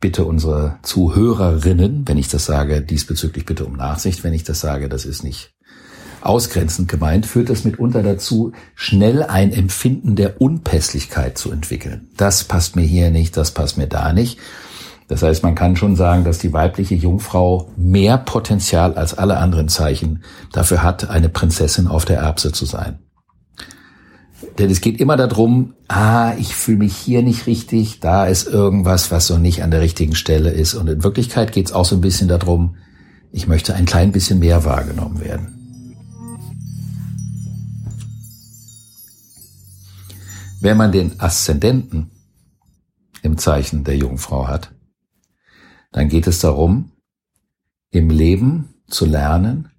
bitte 0.00 0.24
unsere 0.24 0.78
Zuhörerinnen, 0.82 2.06
wenn 2.08 2.18
ich 2.18 2.28
das 2.28 2.44
sage, 2.44 2.82
diesbezüglich 2.82 3.46
bitte 3.46 3.64
um 3.64 3.76
Nachsicht, 3.76 4.24
wenn 4.24 4.34
ich 4.34 4.44
das 4.44 4.60
sage, 4.60 4.88
das 4.88 5.04
ist 5.04 5.22
nicht 5.22 5.51
ausgrenzend 6.24 6.88
gemeint, 6.88 7.26
führt 7.26 7.50
das 7.50 7.64
mitunter 7.64 8.02
dazu, 8.02 8.52
schnell 8.74 9.22
ein 9.22 9.52
Empfinden 9.52 10.16
der 10.16 10.40
Unpässlichkeit 10.40 11.38
zu 11.38 11.50
entwickeln. 11.50 12.08
Das 12.16 12.44
passt 12.44 12.76
mir 12.76 12.82
hier 12.82 13.10
nicht, 13.10 13.36
das 13.36 13.52
passt 13.52 13.78
mir 13.78 13.86
da 13.86 14.12
nicht. 14.12 14.38
Das 15.08 15.22
heißt, 15.22 15.42
man 15.42 15.54
kann 15.54 15.76
schon 15.76 15.96
sagen, 15.96 16.24
dass 16.24 16.38
die 16.38 16.52
weibliche 16.52 16.94
Jungfrau 16.94 17.70
mehr 17.76 18.16
Potenzial 18.18 18.94
als 18.94 19.12
alle 19.18 19.36
anderen 19.36 19.68
Zeichen 19.68 20.22
dafür 20.52 20.82
hat, 20.82 21.10
eine 21.10 21.28
Prinzessin 21.28 21.86
auf 21.86 22.04
der 22.04 22.18
Erbse 22.20 22.52
zu 22.52 22.64
sein. 22.64 22.98
Denn 24.58 24.70
es 24.70 24.80
geht 24.80 25.00
immer 25.00 25.16
darum, 25.16 25.74
ah, 25.88 26.32
ich 26.38 26.54
fühle 26.54 26.78
mich 26.78 26.96
hier 26.96 27.22
nicht 27.22 27.46
richtig, 27.46 28.00
da 28.00 28.26
ist 28.26 28.46
irgendwas, 28.46 29.10
was 29.10 29.26
so 29.26 29.38
nicht 29.38 29.62
an 29.62 29.70
der 29.70 29.80
richtigen 29.80 30.14
Stelle 30.14 30.50
ist. 30.50 30.74
Und 30.74 30.88
in 30.88 31.04
Wirklichkeit 31.04 31.52
geht 31.52 31.66
es 31.66 31.72
auch 31.72 31.84
so 31.84 31.96
ein 31.96 32.00
bisschen 32.00 32.28
darum, 32.28 32.76
ich 33.32 33.46
möchte 33.46 33.74
ein 33.74 33.86
klein 33.86 34.12
bisschen 34.12 34.40
mehr 34.40 34.64
wahrgenommen 34.64 35.20
werden. 35.20 35.61
Wenn 40.62 40.76
man 40.76 40.92
den 40.92 41.18
Aszendenten 41.18 42.12
im 43.22 43.36
Zeichen 43.36 43.82
der 43.82 43.96
Jungfrau 43.96 44.46
hat, 44.46 44.70
dann 45.90 46.08
geht 46.08 46.28
es 46.28 46.38
darum, 46.38 46.92
im 47.90 48.10
Leben 48.10 48.72
zu 48.86 49.04
lernen, 49.04 49.72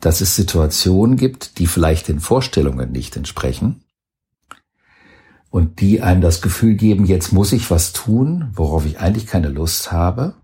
dass 0.00 0.22
es 0.22 0.34
Situationen 0.34 1.18
gibt, 1.18 1.58
die 1.58 1.66
vielleicht 1.66 2.08
den 2.08 2.20
Vorstellungen 2.20 2.90
nicht 2.90 3.18
entsprechen 3.18 3.84
und 5.50 5.82
die 5.82 6.00
einem 6.00 6.22
das 6.22 6.40
Gefühl 6.40 6.76
geben, 6.76 7.04
jetzt 7.04 7.34
muss 7.34 7.52
ich 7.52 7.70
was 7.70 7.92
tun, 7.92 8.50
worauf 8.54 8.86
ich 8.86 8.98
eigentlich 8.98 9.26
keine 9.26 9.50
Lust 9.50 9.92
habe, 9.92 10.36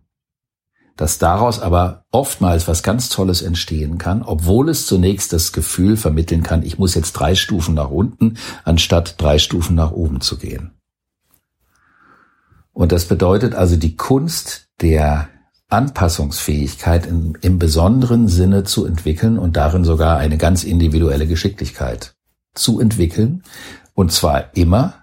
dass 1.02 1.18
daraus 1.18 1.58
aber 1.58 2.04
oftmals 2.12 2.68
was 2.68 2.84
ganz 2.84 3.08
Tolles 3.08 3.42
entstehen 3.42 3.98
kann, 3.98 4.22
obwohl 4.22 4.68
es 4.68 4.86
zunächst 4.86 5.32
das 5.32 5.52
Gefühl 5.52 5.96
vermitteln 5.96 6.44
kann, 6.44 6.62
ich 6.62 6.78
muss 6.78 6.94
jetzt 6.94 7.14
drei 7.14 7.34
Stufen 7.34 7.74
nach 7.74 7.90
unten, 7.90 8.36
anstatt 8.62 9.20
drei 9.20 9.40
Stufen 9.40 9.74
nach 9.74 9.90
oben 9.90 10.20
zu 10.20 10.38
gehen. 10.38 10.70
Und 12.72 12.92
das 12.92 13.06
bedeutet 13.06 13.52
also 13.56 13.74
die 13.74 13.96
Kunst 13.96 14.68
der 14.80 15.28
Anpassungsfähigkeit 15.68 17.04
in, 17.04 17.36
im 17.40 17.58
besonderen 17.58 18.28
Sinne 18.28 18.62
zu 18.62 18.86
entwickeln 18.86 19.40
und 19.40 19.56
darin 19.56 19.82
sogar 19.82 20.18
eine 20.18 20.38
ganz 20.38 20.62
individuelle 20.62 21.26
Geschicklichkeit 21.26 22.14
zu 22.54 22.78
entwickeln. 22.78 23.42
Und 23.92 24.12
zwar 24.12 24.56
immer 24.56 25.02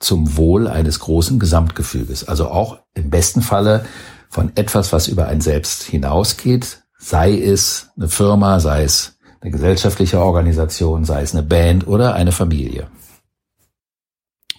zum 0.00 0.36
Wohl 0.36 0.68
eines 0.68 0.98
großen 1.00 1.38
Gesamtgefüges. 1.38 2.28
Also 2.28 2.48
auch 2.48 2.80
im 2.92 3.08
besten 3.08 3.40
Falle 3.40 3.86
von 4.30 4.52
etwas, 4.56 4.92
was 4.92 5.08
über 5.08 5.26
ein 5.26 5.40
Selbst 5.40 5.82
hinausgeht, 5.82 6.84
sei 6.98 7.36
es 7.36 7.90
eine 7.96 8.08
Firma, 8.08 8.60
sei 8.60 8.84
es 8.84 9.18
eine 9.40 9.50
gesellschaftliche 9.50 10.20
Organisation, 10.20 11.04
sei 11.04 11.22
es 11.22 11.34
eine 11.34 11.42
Band 11.42 11.86
oder 11.86 12.14
eine 12.14 12.32
Familie. 12.32 12.88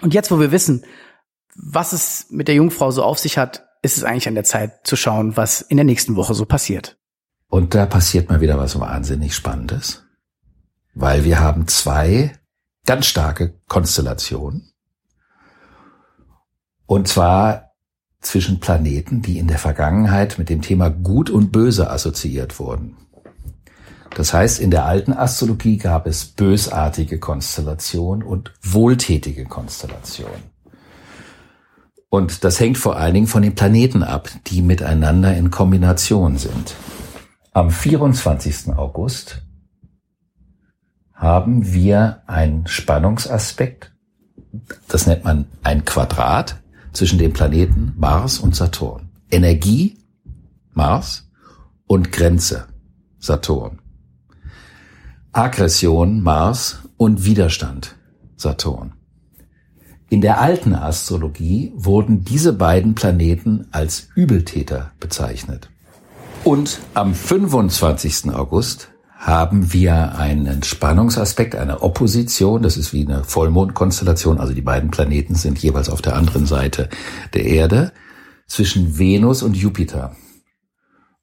Und 0.01 0.13
jetzt, 0.13 0.29
wo 0.29 0.39
wir 0.39 0.51
wissen, 0.51 0.83
was 1.55 1.93
es 1.93 2.27
mit 2.29 2.47
der 2.47 2.55
Jungfrau 2.55 2.91
so 2.91 3.03
auf 3.03 3.17
sich 3.19 3.37
hat, 3.37 3.65
ist 3.81 3.97
es 3.97 4.03
eigentlich 4.03 4.27
an 4.27 4.35
der 4.35 4.43
Zeit 4.43 4.85
zu 4.85 4.95
schauen, 4.95 5.37
was 5.37 5.61
in 5.61 5.77
der 5.77 5.85
nächsten 5.85 6.15
Woche 6.15 6.33
so 6.33 6.45
passiert. 6.45 6.97
Und 7.47 7.73
da 7.73 7.85
passiert 7.85 8.29
mal 8.29 8.41
wieder 8.41 8.57
was 8.57 8.79
wahnsinnig 8.79 9.35
Spannendes, 9.35 10.03
weil 10.93 11.23
wir 11.23 11.39
haben 11.39 11.67
zwei 11.67 12.33
ganz 12.85 13.05
starke 13.05 13.59
Konstellationen. 13.67 14.73
Und 16.85 17.07
zwar 17.07 17.70
zwischen 18.21 18.59
Planeten, 18.59 19.21
die 19.21 19.37
in 19.39 19.47
der 19.47 19.57
Vergangenheit 19.57 20.37
mit 20.37 20.49
dem 20.49 20.61
Thema 20.61 20.89
Gut 20.89 21.29
und 21.29 21.51
Böse 21.51 21.89
assoziiert 21.89 22.59
wurden. 22.59 22.95
Das 24.15 24.33
heißt, 24.33 24.59
in 24.59 24.71
der 24.71 24.85
alten 24.85 25.13
Astrologie 25.13 25.77
gab 25.77 26.05
es 26.05 26.25
bösartige 26.25 27.19
Konstellationen 27.19 28.23
und 28.23 28.53
wohltätige 28.61 29.45
Konstellationen. 29.45 30.51
Und 32.09 32.43
das 32.43 32.59
hängt 32.59 32.77
vor 32.77 32.97
allen 32.97 33.13
Dingen 33.13 33.27
von 33.27 33.41
den 33.41 33.55
Planeten 33.55 34.03
ab, 34.03 34.29
die 34.47 34.61
miteinander 34.61 35.35
in 35.35 35.49
Kombination 35.49 36.37
sind. 36.37 36.75
Am 37.53 37.71
24. 37.71 38.75
August 38.75 39.43
haben 41.13 41.71
wir 41.71 42.21
einen 42.27 42.67
Spannungsaspekt, 42.67 43.93
das 44.89 45.07
nennt 45.07 45.23
man 45.23 45.45
ein 45.63 45.85
Quadrat 45.85 46.60
zwischen 46.93 47.19
den 47.19 47.33
Planeten 47.33 47.93
Mars 47.97 48.39
und 48.39 48.55
Saturn. 48.55 49.09
Energie 49.29 49.97
Mars 50.73 51.29
und 51.87 52.11
Grenze 52.11 52.67
Saturn. 53.19 53.79
Aggression 55.31 56.21
Mars 56.21 56.79
und 56.97 57.25
Widerstand 57.25 57.95
Saturn. 58.35 58.93
In 60.09 60.19
der 60.19 60.41
alten 60.41 60.75
Astrologie 60.75 61.71
wurden 61.75 62.25
diese 62.25 62.51
beiden 62.51 62.95
Planeten 62.95 63.67
als 63.71 64.09
Übeltäter 64.15 64.91
bezeichnet. 64.99 65.69
Und 66.43 66.79
am 66.93 67.13
25. 67.13 68.33
August 68.33 68.90
haben 69.21 69.71
wir 69.71 70.15
einen 70.17 70.63
Spannungsaspekt, 70.63 71.55
eine 71.55 71.83
Opposition. 71.83 72.63
Das 72.63 72.75
ist 72.75 72.91
wie 72.91 73.05
eine 73.05 73.23
Vollmondkonstellation. 73.23 74.39
Also 74.39 74.55
die 74.55 74.63
beiden 74.63 74.89
Planeten 74.89 75.35
sind 75.35 75.59
jeweils 75.59 75.89
auf 75.89 76.01
der 76.01 76.15
anderen 76.15 76.47
Seite 76.47 76.89
der 77.35 77.45
Erde 77.45 77.91
zwischen 78.47 78.97
Venus 78.97 79.43
und 79.43 79.55
Jupiter. 79.55 80.15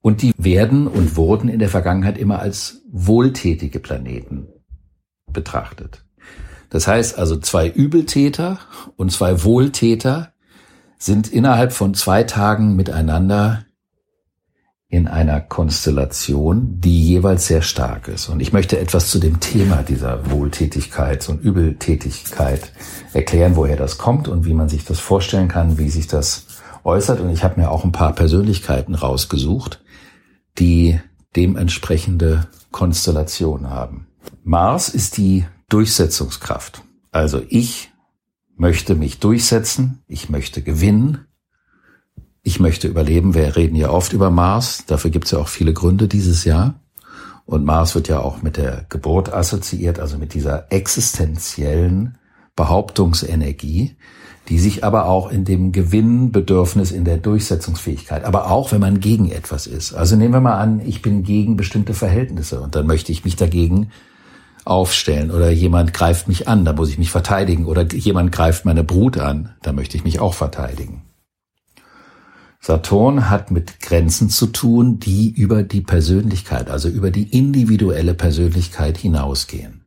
Und 0.00 0.22
die 0.22 0.32
werden 0.38 0.86
und 0.86 1.16
wurden 1.16 1.48
in 1.48 1.58
der 1.58 1.68
Vergangenheit 1.68 2.18
immer 2.18 2.38
als 2.38 2.82
wohltätige 2.88 3.80
Planeten 3.80 4.46
betrachtet. 5.32 6.04
Das 6.70 6.86
heißt 6.86 7.18
also, 7.18 7.38
zwei 7.38 7.68
Übeltäter 7.68 8.60
und 8.94 9.10
zwei 9.10 9.42
Wohltäter 9.42 10.34
sind 10.98 11.32
innerhalb 11.32 11.72
von 11.72 11.94
zwei 11.94 12.22
Tagen 12.22 12.76
miteinander 12.76 13.64
in 14.90 15.06
einer 15.06 15.40
Konstellation, 15.40 16.80
die 16.80 17.02
jeweils 17.02 17.46
sehr 17.46 17.60
stark 17.60 18.08
ist. 18.08 18.28
Und 18.28 18.40
ich 18.40 18.54
möchte 18.54 18.78
etwas 18.78 19.10
zu 19.10 19.18
dem 19.18 19.38
Thema 19.38 19.82
dieser 19.82 20.30
Wohltätigkeit 20.30 21.28
und 21.28 21.42
Übeltätigkeit 21.42 22.72
erklären, 23.12 23.54
woher 23.54 23.76
das 23.76 23.98
kommt 23.98 24.28
und 24.28 24.46
wie 24.46 24.54
man 24.54 24.70
sich 24.70 24.86
das 24.86 24.98
vorstellen 24.98 25.48
kann, 25.48 25.76
wie 25.76 25.90
sich 25.90 26.06
das 26.06 26.46
äußert. 26.84 27.20
Und 27.20 27.28
ich 27.28 27.44
habe 27.44 27.60
mir 27.60 27.70
auch 27.70 27.84
ein 27.84 27.92
paar 27.92 28.14
Persönlichkeiten 28.14 28.94
rausgesucht, 28.94 29.82
die 30.58 30.98
dementsprechende 31.36 32.48
Konstellation 32.70 33.68
haben. 33.68 34.06
Mars 34.42 34.88
ist 34.88 35.18
die 35.18 35.44
Durchsetzungskraft. 35.68 36.82
Also 37.10 37.42
ich 37.50 37.90
möchte 38.56 38.94
mich 38.94 39.20
durchsetzen, 39.20 40.02
ich 40.06 40.30
möchte 40.30 40.62
gewinnen, 40.62 41.27
ich 42.48 42.60
möchte 42.60 42.88
überleben. 42.88 43.34
Wir 43.34 43.56
reden 43.56 43.76
ja 43.76 43.90
oft 43.90 44.14
über 44.14 44.30
Mars, 44.30 44.84
dafür 44.86 45.10
gibt 45.10 45.26
es 45.26 45.32
ja 45.32 45.38
auch 45.38 45.48
viele 45.48 45.74
Gründe 45.74 46.08
dieses 46.08 46.44
Jahr. 46.44 46.74
Und 47.44 47.64
Mars 47.64 47.94
wird 47.94 48.08
ja 48.08 48.20
auch 48.20 48.42
mit 48.42 48.56
der 48.56 48.86
Geburt 48.88 49.32
assoziiert, 49.32 50.00
also 50.00 50.18
mit 50.18 50.32
dieser 50.34 50.72
existenziellen 50.72 52.16
Behauptungsenergie, 52.56 53.96
die 54.48 54.58
sich 54.58 54.82
aber 54.82 55.06
auch 55.06 55.30
in 55.30 55.44
dem 55.44 55.72
Gewinnbedürfnis, 55.72 56.90
in 56.90 57.04
der 57.04 57.18
Durchsetzungsfähigkeit, 57.18 58.24
aber 58.24 58.50
auch 58.50 58.72
wenn 58.72 58.80
man 58.80 59.00
gegen 59.00 59.30
etwas 59.30 59.66
ist. 59.66 59.92
Also 59.92 60.16
nehmen 60.16 60.32
wir 60.32 60.40
mal 60.40 60.58
an, 60.58 60.80
ich 60.84 61.02
bin 61.02 61.24
gegen 61.24 61.56
bestimmte 61.56 61.92
Verhältnisse 61.92 62.60
und 62.60 62.74
dann 62.74 62.86
möchte 62.86 63.12
ich 63.12 63.24
mich 63.24 63.36
dagegen 63.36 63.90
aufstellen 64.64 65.30
oder 65.30 65.50
jemand 65.50 65.92
greift 65.92 66.28
mich 66.28 66.48
an, 66.48 66.64
da 66.64 66.72
muss 66.72 66.88
ich 66.88 66.98
mich 66.98 67.10
verteidigen 67.10 67.66
oder 67.66 67.84
jemand 67.92 68.32
greift 68.32 68.64
meine 68.64 68.84
Brut 68.84 69.18
an, 69.18 69.54
da 69.62 69.72
möchte 69.72 69.98
ich 69.98 70.04
mich 70.04 70.20
auch 70.20 70.34
verteidigen. 70.34 71.02
Saturn 72.60 73.30
hat 73.30 73.50
mit 73.50 73.80
Grenzen 73.80 74.30
zu 74.30 74.48
tun, 74.48 74.98
die 74.98 75.30
über 75.30 75.62
die 75.62 75.80
Persönlichkeit, 75.80 76.70
also 76.70 76.88
über 76.88 77.10
die 77.10 77.36
individuelle 77.36 78.14
Persönlichkeit 78.14 78.98
hinausgehen. 78.98 79.84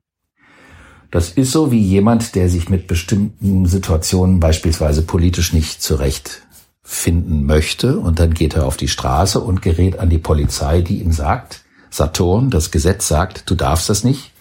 Das 1.11 1.29
ist 1.29 1.51
so 1.51 1.71
wie 1.71 1.81
jemand, 1.81 2.35
der 2.35 2.49
sich 2.49 2.69
mit 2.69 2.87
bestimmten 2.87 3.65
Situationen 3.65 4.39
beispielsweise 4.39 5.01
politisch 5.01 5.51
nicht 5.51 5.81
zurechtfinden 5.81 7.45
möchte 7.45 7.99
und 7.99 8.19
dann 8.19 8.33
geht 8.33 8.55
er 8.55 8.65
auf 8.65 8.77
die 8.77 8.87
Straße 8.87 9.41
und 9.41 9.61
gerät 9.61 9.99
an 9.99 10.09
die 10.09 10.17
Polizei, 10.17 10.81
die 10.81 11.01
ihm 11.01 11.11
sagt, 11.11 11.65
Saturn, 11.89 12.49
das 12.49 12.71
Gesetz 12.71 13.09
sagt, 13.09 13.49
du 13.49 13.55
darfst 13.55 13.89
das 13.89 14.05
nicht, 14.05 14.31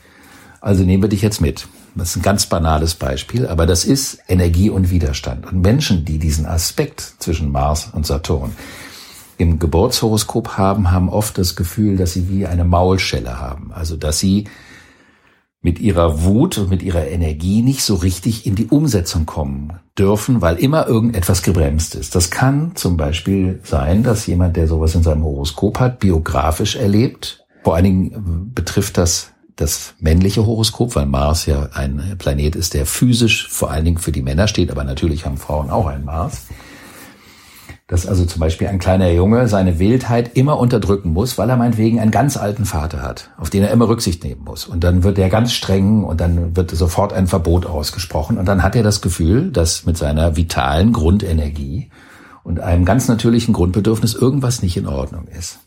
also 0.61 0.85
nehmen 0.85 1.03
wir 1.03 1.09
dich 1.09 1.23
jetzt 1.23 1.41
mit. 1.41 1.67
Das 1.95 2.11
ist 2.11 2.17
ein 2.17 2.23
ganz 2.23 2.47
banales 2.47 2.95
Beispiel, 2.95 3.47
aber 3.47 3.67
das 3.67 3.85
ist 3.85 4.21
Energie 4.29 4.71
und 4.71 4.91
Widerstand. 4.91 5.47
Und 5.47 5.61
Menschen, 5.61 6.05
die 6.05 6.19
diesen 6.19 6.47
Aspekt 6.47 7.15
zwischen 7.19 7.51
Mars 7.51 7.91
und 7.93 8.07
Saturn 8.07 8.53
im 9.39 9.59
Geburtshoroskop 9.59 10.59
haben, 10.59 10.91
haben 10.91 11.09
oft 11.09 11.39
das 11.39 11.57
Gefühl, 11.57 11.97
dass 11.97 12.13
sie 12.13 12.29
wie 12.29 12.47
eine 12.47 12.65
Maulschelle 12.65 13.41
haben. 13.41 13.73
Also, 13.73 13.97
dass 13.97 14.19
sie 14.19 14.45
mit 15.63 15.79
ihrer 15.79 16.25
Wut 16.25 16.59
und 16.59 16.71
mit 16.71 16.83
ihrer 16.83 17.09
Energie 17.09 17.63
nicht 17.63 17.83
so 17.83 17.95
richtig 17.97 18.47
in 18.47 18.55
die 18.55 18.67
Umsetzung 18.67 19.27
kommen 19.27 19.81
dürfen, 19.99 20.41
weil 20.41 20.57
immer 20.57 20.87
irgendetwas 20.87 21.43
gebremst 21.43 21.95
ist. 21.95 22.15
Das 22.15 22.31
kann 22.31 22.73
zum 22.77 22.97
Beispiel 22.97 23.61
sein, 23.63 24.03
dass 24.03 24.27
jemand, 24.27 24.57
der 24.57 24.67
sowas 24.67 24.95
in 24.95 25.03
seinem 25.03 25.25
Horoskop 25.25 25.79
hat, 25.79 25.99
biografisch 25.99 26.77
erlebt. 26.77 27.45
Vor 27.63 27.75
allen 27.75 27.85
Dingen 27.85 28.53
betrifft 28.55 28.97
das 28.97 29.33
das 29.61 29.95
männliche 30.01 30.47
Horoskop, 30.47 30.97
weil 30.97 31.07
Mars 31.07 31.47
ja 31.47 31.69
ein 31.75 32.17
Planet 32.19 32.57
ist, 32.57 32.75
der 32.75 32.87
physisch 32.87 33.49
vor 33.49 33.71
allen 33.71 33.85
Dingen 33.85 33.99
für 33.99 34.13
die 34.13 34.23
Männer 34.23 34.49
steht, 34.49 34.71
aber 34.71 34.85
natürlich 34.85 35.27
haben 35.27 35.37
Frauen 35.37 35.71
auch 35.71 35.87
einen 35.87 36.05
Mars. 36.05 36.47
Dass 37.87 38.07
also 38.07 38.25
zum 38.25 38.39
Beispiel 38.41 38.69
ein 38.69 38.79
kleiner 38.79 39.11
Junge 39.11 39.49
seine 39.49 39.81
Wildheit 39.81 40.37
immer 40.37 40.59
unterdrücken 40.59 41.13
muss, 41.13 41.39
weil 41.39 41.51
er 41.51 41.57
meinetwegen 41.57 41.99
einen 41.99 42.13
ganz 42.13 42.37
alten 42.37 42.65
Vater 42.65 43.03
hat, 43.03 43.31
auf 43.37 43.51
den 43.51 43.65
er 43.65 43.73
immer 43.73 43.89
Rücksicht 43.89 44.23
nehmen 44.23 44.45
muss. 44.45 44.67
Und 44.67 44.85
dann 44.85 45.03
wird 45.03 45.19
er 45.19 45.29
ganz 45.29 45.53
streng 45.53 46.05
und 46.05 46.21
dann 46.21 46.57
wird 46.57 46.71
sofort 46.71 47.13
ein 47.13 47.27
Verbot 47.27 47.67
ausgesprochen. 47.67 48.39
Und 48.39 48.47
dann 48.47 48.63
hat 48.63 48.77
er 48.77 48.85
das 48.85 49.01
Gefühl, 49.01 49.51
dass 49.51 49.87
mit 49.87 49.99
seiner 49.99 50.37
vitalen 50.37 50.93
Grundenergie 50.93 51.91
und 52.45 52.61
einem 52.61 52.85
ganz 52.85 53.09
natürlichen 53.09 53.53
Grundbedürfnis 53.53 54.15
irgendwas 54.15 54.63
nicht 54.63 54.77
in 54.77 54.87
Ordnung 54.87 55.27
ist. 55.27 55.59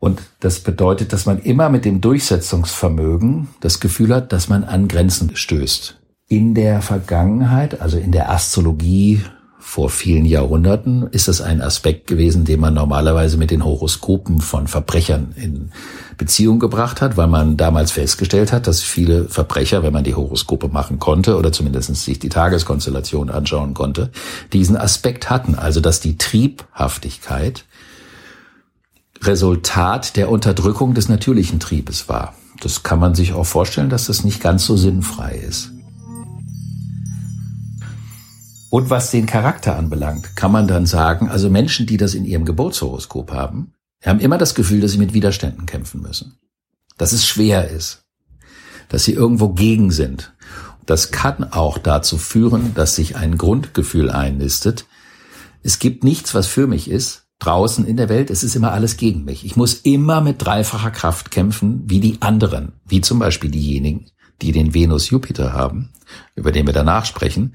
Und 0.00 0.22
das 0.40 0.60
bedeutet, 0.60 1.12
dass 1.12 1.26
man 1.26 1.38
immer 1.38 1.68
mit 1.68 1.84
dem 1.84 2.00
Durchsetzungsvermögen 2.00 3.48
das 3.60 3.80
Gefühl 3.80 4.14
hat, 4.14 4.32
dass 4.32 4.48
man 4.48 4.64
an 4.64 4.88
Grenzen 4.88 5.36
stößt. 5.36 5.98
In 6.26 6.54
der 6.54 6.80
Vergangenheit, 6.80 7.82
also 7.82 7.98
in 7.98 8.10
der 8.10 8.30
Astrologie 8.30 9.20
vor 9.58 9.90
vielen 9.90 10.24
Jahrhunderten, 10.24 11.06
ist 11.10 11.28
das 11.28 11.42
ein 11.42 11.60
Aspekt 11.60 12.06
gewesen, 12.06 12.46
den 12.46 12.60
man 12.60 12.72
normalerweise 12.72 13.36
mit 13.36 13.50
den 13.50 13.62
Horoskopen 13.62 14.40
von 14.40 14.68
Verbrechern 14.68 15.34
in 15.36 15.70
Beziehung 16.16 16.58
gebracht 16.60 17.02
hat, 17.02 17.18
weil 17.18 17.26
man 17.26 17.58
damals 17.58 17.92
festgestellt 17.92 18.52
hat, 18.52 18.66
dass 18.66 18.80
viele 18.80 19.28
Verbrecher, 19.28 19.82
wenn 19.82 19.92
man 19.92 20.04
die 20.04 20.14
Horoskope 20.14 20.68
machen 20.68 20.98
konnte 20.98 21.36
oder 21.36 21.52
zumindest 21.52 21.94
sich 21.94 22.18
die 22.18 22.30
Tageskonstellation 22.30 23.28
anschauen 23.28 23.74
konnte, 23.74 24.10
diesen 24.54 24.78
Aspekt 24.78 25.28
hatten, 25.28 25.56
also 25.56 25.80
dass 25.80 26.00
die 26.00 26.16
Triebhaftigkeit 26.16 27.64
Resultat 29.22 30.16
der 30.16 30.30
Unterdrückung 30.30 30.94
des 30.94 31.08
natürlichen 31.08 31.60
Triebes 31.60 32.08
war. 32.08 32.34
Das 32.60 32.82
kann 32.82 32.98
man 32.98 33.14
sich 33.14 33.32
auch 33.32 33.44
vorstellen, 33.44 33.90
dass 33.90 34.06
das 34.06 34.24
nicht 34.24 34.40
ganz 34.40 34.64
so 34.64 34.76
sinnfrei 34.76 35.34
ist. 35.34 35.72
Und 38.70 38.88
was 38.88 39.10
den 39.10 39.26
Charakter 39.26 39.76
anbelangt, 39.76 40.36
kann 40.36 40.52
man 40.52 40.68
dann 40.68 40.86
sagen, 40.86 41.28
also 41.28 41.50
Menschen, 41.50 41.86
die 41.86 41.96
das 41.96 42.14
in 42.14 42.24
ihrem 42.24 42.44
Geburtshoroskop 42.44 43.32
haben, 43.32 43.74
haben 44.02 44.20
immer 44.20 44.38
das 44.38 44.54
Gefühl, 44.54 44.80
dass 44.80 44.92
sie 44.92 44.98
mit 44.98 45.12
Widerständen 45.12 45.66
kämpfen 45.66 46.00
müssen. 46.00 46.38
Dass 46.96 47.12
es 47.12 47.26
schwer 47.26 47.68
ist. 47.68 48.04
Dass 48.88 49.04
sie 49.04 49.12
irgendwo 49.12 49.50
gegen 49.50 49.90
sind. 49.90 50.32
Das 50.86 51.10
kann 51.10 51.52
auch 51.52 51.78
dazu 51.78 52.16
führen, 52.16 52.72
dass 52.74 52.94
sich 52.94 53.16
ein 53.16 53.36
Grundgefühl 53.36 54.08
einnistet. 54.08 54.86
Es 55.62 55.78
gibt 55.78 56.04
nichts, 56.04 56.34
was 56.34 56.46
für 56.46 56.66
mich 56.66 56.90
ist, 56.90 57.26
draußen 57.40 57.86
in 57.86 57.96
der 57.96 58.08
Welt, 58.08 58.30
es 58.30 58.42
ist 58.42 58.54
immer 58.54 58.72
alles 58.72 58.96
gegen 58.96 59.24
mich. 59.24 59.44
Ich 59.44 59.56
muss 59.56 59.74
immer 59.74 60.20
mit 60.20 60.44
dreifacher 60.44 60.90
Kraft 60.90 61.30
kämpfen, 61.30 61.82
wie 61.86 62.00
die 62.00 62.18
anderen, 62.20 62.72
wie 62.86 63.00
zum 63.00 63.18
Beispiel 63.18 63.50
diejenigen, 63.50 64.06
die 64.40 64.52
den 64.52 64.74
Venus-Jupiter 64.74 65.52
haben, 65.52 65.90
über 66.34 66.52
den 66.52 66.66
wir 66.66 66.74
danach 66.74 67.04
sprechen, 67.04 67.54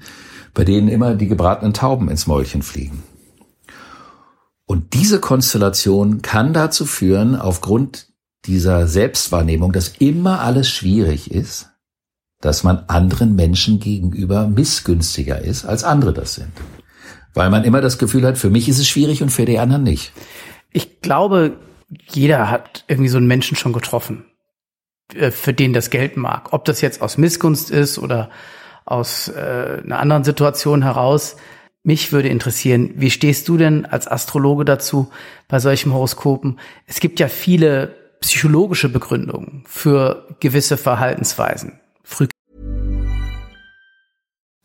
bei 0.54 0.64
denen 0.64 0.88
immer 0.88 1.14
die 1.14 1.28
gebratenen 1.28 1.72
Tauben 1.72 2.10
ins 2.10 2.26
Mäulchen 2.26 2.62
fliegen. 2.62 3.02
Und 4.66 4.94
diese 4.94 5.20
Konstellation 5.20 6.22
kann 6.22 6.52
dazu 6.52 6.84
führen, 6.86 7.36
aufgrund 7.36 8.08
dieser 8.46 8.88
Selbstwahrnehmung, 8.88 9.72
dass 9.72 9.88
immer 9.88 10.40
alles 10.40 10.68
schwierig 10.68 11.30
ist, 11.30 11.70
dass 12.40 12.64
man 12.64 12.84
anderen 12.88 13.36
Menschen 13.36 13.80
gegenüber 13.80 14.48
missgünstiger 14.48 15.40
ist, 15.40 15.64
als 15.64 15.84
andere 15.84 16.12
das 16.12 16.34
sind. 16.34 16.52
Weil 17.36 17.50
man 17.50 17.64
immer 17.64 17.82
das 17.82 17.98
Gefühl 17.98 18.26
hat, 18.26 18.38
für 18.38 18.48
mich 18.48 18.66
ist 18.66 18.78
es 18.78 18.88
schwierig 18.88 19.22
und 19.22 19.28
für 19.28 19.44
die 19.44 19.58
anderen 19.58 19.82
nicht. 19.82 20.12
Ich 20.72 21.02
glaube, 21.02 21.58
jeder 22.08 22.50
hat 22.50 22.84
irgendwie 22.88 23.10
so 23.10 23.18
einen 23.18 23.26
Menschen 23.26 23.56
schon 23.58 23.74
getroffen, 23.74 24.24
äh, 25.14 25.30
für 25.30 25.52
den 25.52 25.74
das 25.74 25.90
Geld 25.90 26.16
mag. 26.16 26.54
Ob 26.54 26.64
das 26.64 26.80
jetzt 26.80 27.02
aus 27.02 27.18
Missgunst 27.18 27.70
ist 27.70 27.98
oder 27.98 28.30
aus 28.86 29.28
äh, 29.28 29.82
einer 29.84 29.98
anderen 29.98 30.24
Situation 30.24 30.82
heraus. 30.82 31.36
Mich 31.82 32.10
würde 32.10 32.28
interessieren, 32.28 32.94
wie 32.96 33.10
stehst 33.10 33.46
du 33.48 33.58
denn 33.58 33.84
als 33.84 34.08
Astrologe 34.08 34.64
dazu 34.64 35.10
bei 35.46 35.58
solchen 35.58 35.92
Horoskopen? 35.92 36.58
Es 36.86 37.00
gibt 37.00 37.20
ja 37.20 37.28
viele 37.28 37.94
psychologische 38.20 38.88
Begründungen 38.88 39.62
für 39.66 40.26
gewisse 40.40 40.78
Verhaltensweisen. 40.78 41.80
Früh 42.02 42.28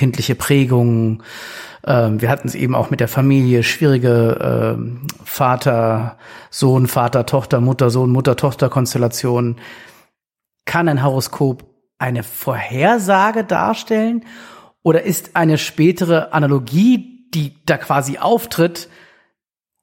Kindliche 0.00 0.34
Prägungen. 0.34 1.22
Ähm, 1.86 2.22
wir 2.22 2.30
hatten 2.30 2.48
es 2.48 2.54
eben 2.54 2.74
auch 2.74 2.88
mit 2.88 3.00
der 3.00 3.06
Familie, 3.06 3.62
schwierige 3.62 4.38
ähm, 4.78 5.06
Vater, 5.22 6.16
Sohn, 6.48 6.86
Vater, 6.86 7.26
Tochter, 7.26 7.60
Mutter, 7.60 7.90
Sohn, 7.90 8.10
Mutter, 8.10 8.34
Tochter 8.34 8.70
Konstellationen. 8.70 9.56
Kann 10.64 10.88
ein 10.88 11.04
Horoskop 11.04 11.66
eine 11.98 12.22
Vorhersage 12.22 13.44
darstellen 13.44 14.24
oder 14.82 15.02
ist 15.02 15.36
eine 15.36 15.58
spätere 15.58 16.32
Analogie, 16.32 17.28
die 17.34 17.62
da 17.66 17.76
quasi 17.76 18.16
auftritt? 18.16 18.88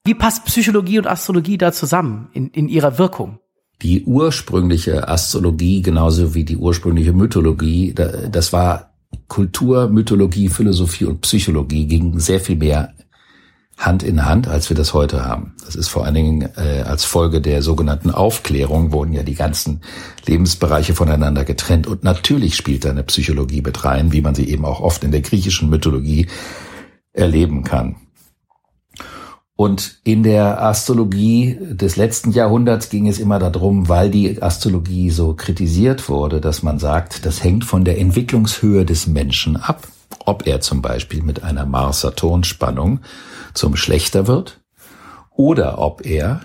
Wie 0.04 0.16
passt 0.16 0.46
Psychologie 0.46 0.98
und 0.98 1.06
Astrologie 1.06 1.60
da 1.60 1.72
zusammen 1.72 2.30
in, 2.34 2.48
in 2.48 2.70
ihrer 2.70 2.98
Wirkung? 2.98 3.40
die 3.82 4.06
ursprüngliche 4.06 5.08
Astrologie 5.08 5.82
genauso 5.82 6.34
wie 6.34 6.44
die 6.44 6.58
ursprüngliche 6.58 7.14
Mythologie, 7.14 7.94
das 7.94 8.52
war 8.52 8.87
Kultur, 9.28 9.90
Mythologie, 9.90 10.50
Philosophie 10.50 11.06
und 11.06 11.22
Psychologie 11.22 11.86
gingen 11.86 12.20
sehr 12.20 12.40
viel 12.40 12.56
mehr 12.56 12.94
Hand 13.78 14.02
in 14.02 14.26
Hand, 14.26 14.48
als 14.48 14.70
wir 14.70 14.76
das 14.76 14.96
heute 14.96 15.24
haben. 15.26 15.54
Das 15.64 15.76
ist 15.76 15.88
vor 15.88 16.04
allen 16.04 16.16
Dingen 16.16 16.50
äh, 16.58 16.82
als 16.82 17.06
Folge 17.06 17.42
der 17.42 17.62
sogenannten 17.62 18.10
Aufklärung 18.10 18.92
wurden 18.92 19.14
ja 19.14 19.22
die 19.22 19.36
ganzen 19.36 19.82
Lebensbereiche 20.26 20.96
voneinander 20.96 21.46
getrennt. 21.46 21.86
Und 21.86 22.04
natürlich 22.04 22.56
spielt 22.56 22.86
da 22.86 22.90
eine 22.90 23.04
Psychologie 23.04 23.62
mit 23.62 23.84
rein, 23.84 24.12
wie 24.12 24.22
man 24.22 24.34
sie 24.34 24.50
eben 24.50 24.66
auch 24.66 24.82
oft 24.82 25.04
in 25.04 25.12
der 25.12 25.22
griechischen 25.22 25.70
Mythologie 25.70 26.28
erleben 27.14 27.64
kann. 27.64 27.98
Und 29.58 29.98
in 30.04 30.22
der 30.22 30.62
Astrologie 30.62 31.58
des 31.60 31.96
letzten 31.96 32.32
Jahrhunderts 32.32 32.90
ging 32.90 33.08
es 33.08 33.18
immer 33.18 33.40
darum, 33.40 33.90
weil 33.90 34.12
die 34.12 34.40
Astrologie 34.40 35.10
so 35.10 35.34
kritisiert 35.34 36.10
wurde, 36.10 36.40
dass 36.40 36.62
man 36.62 36.78
sagt, 36.78 37.26
das 37.26 37.44
hängt 37.44 37.66
von 37.66 37.84
der 37.84 37.98
Entwicklungshöhe 37.98 38.86
des 38.86 39.08
Menschen 39.08 39.58
ab, 39.58 39.88
ob 40.26 40.46
er 40.46 40.62
zum 40.62 40.84
Beispiel 40.84 41.24
mit 41.24 41.44
einer 41.44 41.66
Mars-Saturn-Spannung 41.66 43.00
zum 43.56 43.76
Schlechter 43.76 44.28
wird 44.28 44.60
oder 45.32 45.80
ob 45.80 46.06
er 46.06 46.42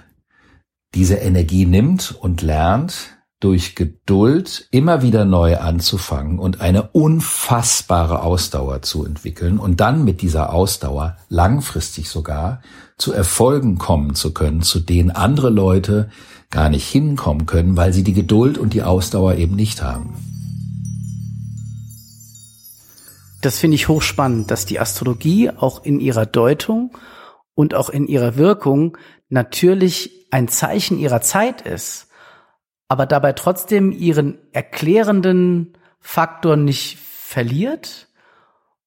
diese 0.94 1.16
Energie 1.16 1.66
nimmt 1.66 2.16
und 2.18 2.40
lernt, 2.40 3.11
durch 3.42 3.74
Geduld 3.74 4.68
immer 4.70 5.02
wieder 5.02 5.24
neu 5.24 5.58
anzufangen 5.58 6.38
und 6.38 6.60
eine 6.60 6.90
unfassbare 6.92 8.22
Ausdauer 8.22 8.82
zu 8.82 9.04
entwickeln 9.04 9.58
und 9.58 9.80
dann 9.80 10.04
mit 10.04 10.22
dieser 10.22 10.52
Ausdauer 10.52 11.16
langfristig 11.28 12.08
sogar 12.08 12.62
zu 12.98 13.12
Erfolgen 13.12 13.78
kommen 13.78 14.14
zu 14.14 14.32
können, 14.32 14.62
zu 14.62 14.78
denen 14.78 15.10
andere 15.10 15.50
Leute 15.50 16.08
gar 16.50 16.68
nicht 16.68 16.86
hinkommen 16.86 17.46
können, 17.46 17.76
weil 17.76 17.92
sie 17.92 18.04
die 18.04 18.12
Geduld 18.12 18.58
und 18.58 18.74
die 18.74 18.84
Ausdauer 18.84 19.34
eben 19.34 19.56
nicht 19.56 19.82
haben. 19.82 20.14
Das 23.40 23.58
finde 23.58 23.74
ich 23.74 23.88
hochspannend, 23.88 24.52
dass 24.52 24.66
die 24.66 24.78
Astrologie 24.78 25.50
auch 25.50 25.84
in 25.84 25.98
ihrer 25.98 26.26
Deutung 26.26 26.96
und 27.56 27.74
auch 27.74 27.90
in 27.90 28.06
ihrer 28.06 28.36
Wirkung 28.36 28.96
natürlich 29.28 30.28
ein 30.30 30.46
Zeichen 30.46 30.96
ihrer 30.96 31.22
Zeit 31.22 31.62
ist 31.62 32.06
aber 32.92 33.06
dabei 33.06 33.32
trotzdem 33.32 33.90
ihren 33.90 34.36
erklärenden 34.52 35.72
Faktor 35.98 36.56
nicht 36.56 36.98
verliert 36.98 38.08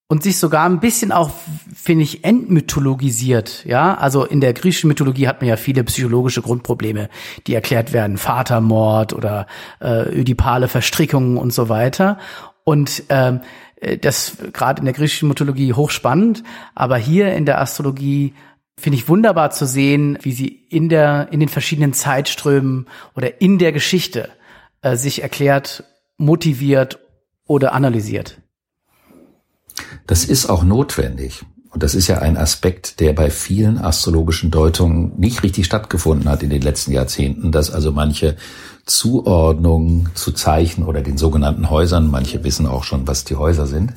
und 0.07 0.21
sich 0.21 0.37
sogar 0.37 0.69
ein 0.69 0.79
bisschen 0.79 1.11
auch, 1.11 1.31
finde 1.73 2.03
ich, 2.03 2.23
entmythologisiert. 2.23 3.65
Ja, 3.65 3.95
also 3.95 4.23
in 4.23 4.41
der 4.41 4.53
griechischen 4.53 4.89
Mythologie 4.89 5.27
hat 5.27 5.41
man 5.41 5.49
ja 5.49 5.57
viele 5.57 5.83
psychologische 5.85 6.43
Grundprobleme, 6.43 7.09
die 7.47 7.55
erklärt 7.55 7.93
werden, 7.93 8.19
Vatermord 8.19 9.13
oder 9.13 9.47
äh, 9.81 10.07
ödipale 10.07 10.67
Verstrickungen 10.67 11.37
und 11.37 11.51
so 11.51 11.67
weiter. 11.67 12.19
Und 12.63 13.05
ähm, 13.09 13.41
das 14.01 14.37
gerade 14.53 14.81
in 14.81 14.85
der 14.85 14.93
griechischen 14.93 15.29
Mythologie 15.29 15.73
hochspannend, 15.73 16.43
aber 16.75 16.97
hier 16.97 17.33
in 17.33 17.47
der 17.47 17.59
Astrologie 17.59 18.35
finde 18.77 18.97
ich 18.97 19.07
wunderbar 19.07 19.51
zu 19.51 19.65
sehen, 19.65 20.17
wie 20.21 20.33
sie 20.33 20.47
in 20.47 20.89
der, 20.89 21.29
in 21.31 21.39
den 21.39 21.49
verschiedenen 21.49 21.93
Zeitströmen 21.93 22.87
oder 23.15 23.41
in 23.41 23.57
der 23.57 23.71
Geschichte 23.71 24.29
äh, 24.81 24.95
sich 24.95 25.21
erklärt, 25.21 25.83
motiviert 26.17 26.99
oder 27.45 27.73
analysiert. 27.73 28.41
Das 30.07 30.25
ist 30.25 30.47
auch 30.47 30.63
notwendig. 30.63 31.43
Und 31.69 31.83
das 31.83 31.93
ist 31.93 32.07
ja 32.07 32.19
ein 32.19 32.37
Aspekt, 32.37 33.01
der 33.01 33.11
bei 33.11 33.29
vielen 33.29 33.77
astrologischen 33.77 34.49
Deutungen 34.49 35.11
nicht 35.17 35.43
richtig 35.43 35.65
stattgefunden 35.65 36.29
hat 36.29 36.41
in 36.41 36.49
den 36.49 36.61
letzten 36.61 36.93
Jahrzehnten, 36.93 37.51
dass 37.51 37.69
also 37.69 37.91
manche 37.91 38.37
Zuordnungen 38.85 40.09
zu 40.13 40.31
Zeichen 40.31 40.85
oder 40.85 41.01
den 41.01 41.17
sogenannten 41.17 41.69
Häusern, 41.69 42.09
manche 42.09 42.45
wissen 42.45 42.65
auch 42.65 42.85
schon, 42.85 43.07
was 43.09 43.25
die 43.25 43.35
Häuser 43.35 43.67
sind, 43.67 43.91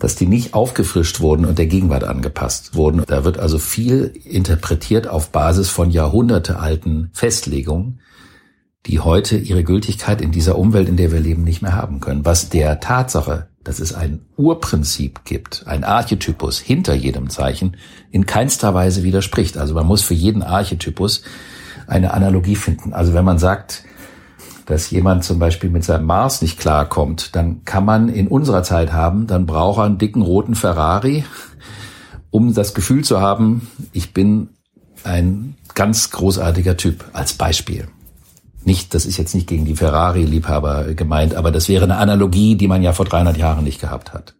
dass 0.00 0.16
die 0.16 0.26
nicht 0.26 0.54
aufgefrischt 0.54 1.20
wurden 1.20 1.44
und 1.44 1.58
der 1.58 1.66
Gegenwart 1.66 2.04
angepasst 2.04 2.74
wurden. 2.74 3.04
Da 3.06 3.24
wird 3.24 3.38
also 3.38 3.58
viel 3.58 4.12
interpretiert 4.24 5.06
auf 5.06 5.30
Basis 5.30 5.68
von 5.68 5.90
jahrhundertealten 5.90 7.10
Festlegungen, 7.12 8.00
die 8.86 8.98
heute 8.98 9.36
ihre 9.36 9.62
Gültigkeit 9.62 10.22
in 10.22 10.32
dieser 10.32 10.58
Umwelt, 10.58 10.88
in 10.88 10.96
der 10.96 11.12
wir 11.12 11.20
leben, 11.20 11.44
nicht 11.44 11.60
mehr 11.60 11.74
haben 11.76 12.00
können. 12.00 12.24
Was 12.24 12.48
der 12.48 12.80
Tatsache, 12.80 13.48
dass 13.62 13.78
es 13.78 13.92
ein 13.92 14.22
Urprinzip 14.38 15.26
gibt, 15.26 15.64
ein 15.66 15.84
Archetypus 15.84 16.58
hinter 16.58 16.94
jedem 16.94 17.28
Zeichen, 17.28 17.76
in 18.10 18.24
keinster 18.24 18.72
Weise 18.72 19.02
widerspricht. 19.02 19.58
Also 19.58 19.74
man 19.74 19.86
muss 19.86 20.00
für 20.00 20.14
jeden 20.14 20.42
Archetypus 20.42 21.22
eine 21.86 22.14
Analogie 22.14 22.56
finden. 22.56 22.94
Also 22.94 23.12
wenn 23.12 23.24
man 23.26 23.38
sagt, 23.38 23.84
dass 24.70 24.90
jemand 24.90 25.24
zum 25.24 25.38
Beispiel 25.38 25.68
mit 25.68 25.82
seinem 25.84 26.06
Mars 26.06 26.42
nicht 26.42 26.58
klarkommt, 26.58 27.34
dann 27.34 27.64
kann 27.64 27.84
man 27.84 28.08
in 28.08 28.28
unserer 28.28 28.62
Zeit 28.62 28.92
haben, 28.92 29.26
dann 29.26 29.44
braucht 29.44 29.78
er 29.78 29.84
einen 29.84 29.98
dicken 29.98 30.22
roten 30.22 30.54
Ferrari, 30.54 31.24
um 32.30 32.54
das 32.54 32.72
Gefühl 32.72 33.02
zu 33.02 33.20
haben, 33.20 33.68
ich 33.92 34.14
bin 34.14 34.50
ein 35.02 35.56
ganz 35.74 36.10
großartiger 36.10 36.76
Typ 36.76 37.04
als 37.12 37.32
Beispiel. 37.32 37.88
Nicht, 38.64 38.94
das 38.94 39.06
ist 39.06 39.16
jetzt 39.16 39.34
nicht 39.34 39.48
gegen 39.48 39.64
die 39.64 39.74
Ferrari-Liebhaber 39.74 40.94
gemeint, 40.94 41.34
aber 41.34 41.50
das 41.50 41.68
wäre 41.68 41.84
eine 41.84 41.96
Analogie, 41.96 42.54
die 42.54 42.68
man 42.68 42.82
ja 42.82 42.92
vor 42.92 43.06
300 43.06 43.36
Jahren 43.36 43.64
nicht 43.64 43.80
gehabt 43.80 44.12
hat. 44.12 44.34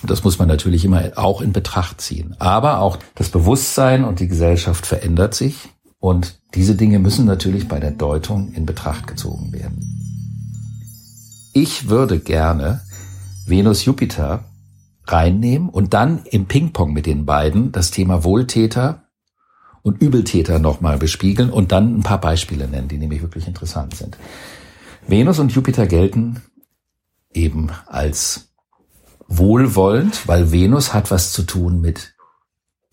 Und 0.00 0.10
das 0.10 0.24
muss 0.24 0.38
man 0.38 0.48
natürlich 0.48 0.84
immer 0.84 1.02
auch 1.16 1.42
in 1.42 1.52
Betracht 1.52 2.00
ziehen. 2.00 2.34
Aber 2.38 2.78
auch 2.80 2.98
das 3.14 3.28
Bewusstsein 3.28 4.04
und 4.04 4.20
die 4.20 4.28
Gesellschaft 4.28 4.86
verändert 4.86 5.34
sich. 5.34 5.68
Und 5.98 6.40
diese 6.54 6.74
Dinge 6.74 6.98
müssen 6.98 7.24
natürlich 7.24 7.68
bei 7.68 7.80
der 7.80 7.90
Deutung 7.90 8.52
in 8.52 8.66
Betracht 8.66 9.06
gezogen 9.06 9.52
werden. 9.52 9.80
Ich 11.52 11.88
würde 11.88 12.18
gerne 12.18 12.82
Venus-Jupiter 13.46 14.44
reinnehmen 15.06 15.68
und 15.68 15.94
dann 15.94 16.24
im 16.26 16.46
Ping-Pong 16.46 16.92
mit 16.92 17.06
den 17.06 17.24
beiden 17.24 17.72
das 17.72 17.90
Thema 17.90 18.24
Wohltäter 18.24 19.04
und 19.82 20.02
Übeltäter 20.02 20.58
nochmal 20.58 20.98
bespiegeln 20.98 21.50
und 21.50 21.70
dann 21.70 21.98
ein 21.98 22.02
paar 22.02 22.20
Beispiele 22.20 22.66
nennen, 22.66 22.88
die 22.88 22.98
nämlich 22.98 23.22
wirklich 23.22 23.46
interessant 23.46 23.94
sind. 23.94 24.18
Venus 25.06 25.38
und 25.38 25.52
Jupiter 25.52 25.86
gelten 25.86 26.42
eben 27.32 27.70
als 27.86 28.48
wohlwollend, 29.28 30.26
weil 30.26 30.50
Venus 30.50 30.92
hat 30.92 31.10
was 31.10 31.32
zu 31.32 31.44
tun 31.44 31.80
mit 31.80 32.15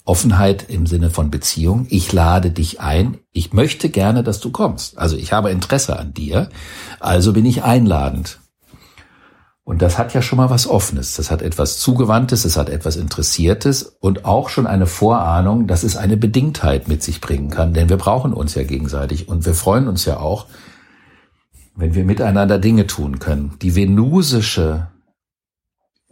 Offenheit 0.05 0.69
im 0.69 0.85
Sinne 0.85 1.09
von 1.09 1.31
Beziehung. 1.31 1.87
Ich 1.89 2.11
lade 2.11 2.51
dich 2.51 2.81
ein. 2.81 3.19
Ich 3.31 3.53
möchte 3.53 3.89
gerne, 3.89 4.23
dass 4.23 4.39
du 4.39 4.51
kommst. 4.51 4.97
Also 4.97 5.15
ich 5.15 5.31
habe 5.31 5.49
Interesse 5.49 5.97
an 5.97 6.13
dir. 6.13 6.49
Also 6.99 7.33
bin 7.33 7.45
ich 7.45 7.63
einladend. 7.63 8.39
Und 9.65 9.81
das 9.81 9.97
hat 9.97 10.13
ja 10.13 10.21
schon 10.21 10.37
mal 10.37 10.49
was 10.49 10.67
Offenes. 10.67 11.15
Das 11.15 11.31
hat 11.31 11.41
etwas 11.41 11.79
Zugewandtes, 11.79 12.43
es 12.43 12.57
hat 12.57 12.67
etwas 12.67 12.97
Interessiertes 12.97 13.95
und 14.01 14.25
auch 14.25 14.49
schon 14.49 14.67
eine 14.67 14.87
Vorahnung, 14.87 15.67
dass 15.67 15.83
es 15.83 15.95
eine 15.95 16.17
Bedingtheit 16.17 16.89
mit 16.89 17.01
sich 17.01 17.21
bringen 17.21 17.49
kann. 17.49 17.73
Denn 17.73 17.87
wir 17.87 17.95
brauchen 17.95 18.33
uns 18.33 18.55
ja 18.55 18.63
gegenseitig 18.63 19.29
und 19.29 19.45
wir 19.45 19.53
freuen 19.53 19.87
uns 19.87 20.03
ja 20.03 20.17
auch, 20.17 20.47
wenn 21.75 21.95
wir 21.95 22.03
miteinander 22.03 22.59
Dinge 22.59 22.87
tun 22.87 23.19
können. 23.19 23.53
Die 23.61 23.73
venusische 23.73 24.87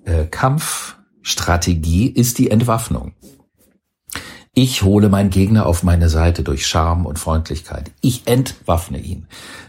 äh, 0.06 0.25
Kampfstrategie 0.25 2.08
ist 2.08 2.38
die 2.38 2.49
Entwaffnung. 2.51 3.12
Ich 4.54 4.84
hole 4.84 5.08
meinen 5.08 5.30
Gegner 5.30 5.66
auf 5.66 5.82
meine 5.82 6.10
Seite 6.10 6.44
durch 6.44 6.68
Charme 6.68 7.06
und 7.06 7.18
Freundlichkeit. 7.18 7.92
Ich 8.02 8.28
entwaffne 8.28 9.00
ihn. 9.00 9.28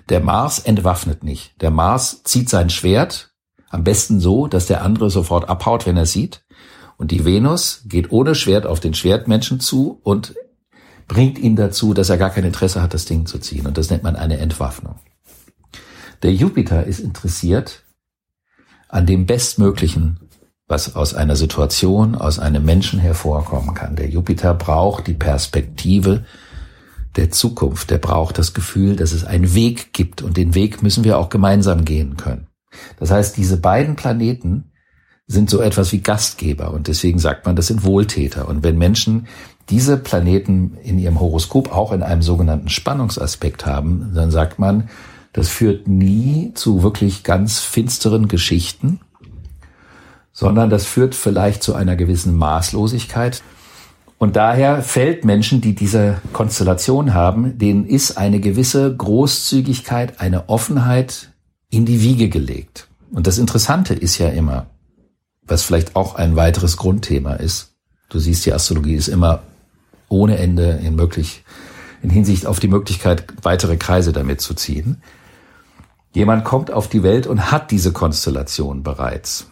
Der 0.09 0.19
Mars 0.19 0.59
entwaffnet 0.59 1.23
nicht. 1.23 1.61
Der 1.61 1.71
Mars 1.71 2.23
zieht 2.25 2.49
sein 2.49 2.69
Schwert, 2.69 3.33
am 3.71 3.85
besten 3.85 4.19
so, 4.19 4.49
dass 4.49 4.67
der 4.67 4.83
andere 4.83 5.09
sofort 5.09 5.49
abhaut, 5.49 5.87
wenn 5.87 5.97
er 5.97 6.07
sieht. 6.07 6.45
Und 6.97 7.13
die 7.13 7.25
Venus 7.25 7.83
geht 7.87 8.11
ohne 8.11 8.35
Schwert 8.35 8.67
auf 8.67 8.81
den 8.81 8.93
Schwertmenschen 8.93 9.61
zu 9.61 10.01
und 10.03 10.35
bringt 11.07 11.39
ihn 11.39 11.55
dazu, 11.55 11.95
dass 11.95 12.11
er 12.11 12.19
gar 12.19 12.31
kein 12.31 12.45
Interesse 12.45 12.83
hat, 12.83 12.93
das 12.93 13.05
Ding 13.05 13.27
zu 13.27 13.39
ziehen. 13.39 13.67
Und 13.69 13.79
das 13.79 13.89
nennt 13.89 14.03
man 14.03 14.17
eine 14.17 14.39
Entwaffnung. 14.39 14.97
Der 16.23 16.35
Jupiter 16.35 16.85
ist 16.85 16.99
interessiert 16.99 17.85
an 18.89 19.07
dem 19.07 19.27
bestmöglichen 19.27 20.22
was 20.73 20.97
aus 20.97 21.13
einer 21.13 21.37
Situation, 21.37 22.15
aus 22.15 22.39
einem 22.39 22.65
Menschen 22.65 22.99
hervorkommen 22.99 23.75
kann. 23.75 23.95
Der 23.95 24.09
Jupiter 24.09 24.55
braucht 24.55 25.07
die 25.07 25.13
Perspektive 25.13 26.25
der 27.17 27.31
Zukunft. 27.31 27.91
Der 27.91 27.99
braucht 27.99 28.39
das 28.39 28.55
Gefühl, 28.55 28.97
dass 28.97 29.13
es 29.13 29.23
einen 29.23 29.53
Weg 29.53 29.93
gibt 29.93 30.23
und 30.23 30.39
den 30.39 30.55
Weg 30.55 30.83
müssen 30.83 31.05
wir 31.05 31.19
auch 31.19 31.29
gemeinsam 31.29 31.85
gehen 31.85 32.17
können. 32.17 32.47
Das 32.99 33.11
heißt, 33.11 33.37
diese 33.37 33.59
beiden 33.59 33.97
Planeten 33.97 34.73
sind 35.27 35.51
so 35.51 35.61
etwas 35.61 35.93
wie 35.93 36.01
Gastgeber 36.01 36.73
und 36.73 36.89
deswegen 36.89 37.19
sagt 37.19 37.45
man, 37.45 37.55
das 37.55 37.67
sind 37.67 37.85
Wohltäter. 37.85 38.49
Und 38.49 38.65
wenn 38.65 38.79
Menschen 38.79 39.27
diese 39.69 39.99
Planeten 39.99 40.79
in 40.83 40.99
ihrem 40.99 41.21
Horoskop 41.21 41.71
auch 41.71 41.93
in 41.93 42.03
einem 42.03 42.23
sogenannten 42.23 42.71
Spannungsaspekt 42.71 43.67
haben, 43.67 44.13
dann 44.15 44.31
sagt 44.31 44.59
man, 44.59 44.89
das 45.35 45.51
führt 45.51 45.87
nie 45.87 46.53
zu 46.55 46.83
wirklich 46.83 47.25
ganz 47.25 47.61
finsteren 47.61 48.27
Geschichten, 48.27 49.01
sondern 50.33 50.71
das 50.71 50.87
führt 50.87 51.15
vielleicht 51.15 51.63
zu 51.63 51.75
einer 51.75 51.97
gewissen 51.97 52.37
Maßlosigkeit. 52.37 53.43
Und 54.19 54.37
daher 54.37 54.83
fällt 54.83 55.25
Menschen, 55.25 55.61
die 55.61 55.75
diese 55.75 56.21
Konstellation 56.33 57.13
haben, 57.13 57.59
denen 57.59 57.85
ist 57.85 58.17
eine 58.17 58.41
gewisse 58.41 58.95
Großzügigkeit, 58.95 60.21
eine 60.21 60.49
Offenheit 60.49 61.33
in 61.71 61.85
die 61.85 62.03
Wiege 62.03 62.29
gelegt. 62.29 62.89
Und 63.11 63.27
das 63.27 63.39
Interessante 63.39 63.95
ist 63.95 64.19
ja 64.19 64.29
immer, 64.29 64.67
was 65.43 65.63
vielleicht 65.63 65.97
auch 65.97 66.15
ein 66.15 66.37
weiteres 66.37 66.77
Grundthema 66.77 67.35
ist. 67.35 67.75
Du 68.09 68.19
siehst, 68.19 68.47
die 68.47 68.53
Astrologie 68.53 68.95
ist 68.95 69.09
immer 69.09 69.43
ohne 70.09 70.39
Ende 70.39 70.81
in 70.83 70.95
möglich, 70.95 71.45
in 72.03 72.11
Hinsicht 72.11 72.47
auf 72.47 72.61
die 72.61 72.69
Möglichkeit, 72.69 73.25
weitere 73.43 73.77
Kreise 73.77 74.13
damit 74.13 74.41
zu 74.41 74.55
ziehen. 74.55 75.03
Jemand 76.15 76.45
kommt 76.45 76.71
auf 76.71 76.89
die 76.89 77.03
Welt 77.03 77.27
und 77.27 77.51
hat 77.51 77.71
diese 77.71 77.93
Konstellation 77.93 78.83
bereits. 78.83 79.47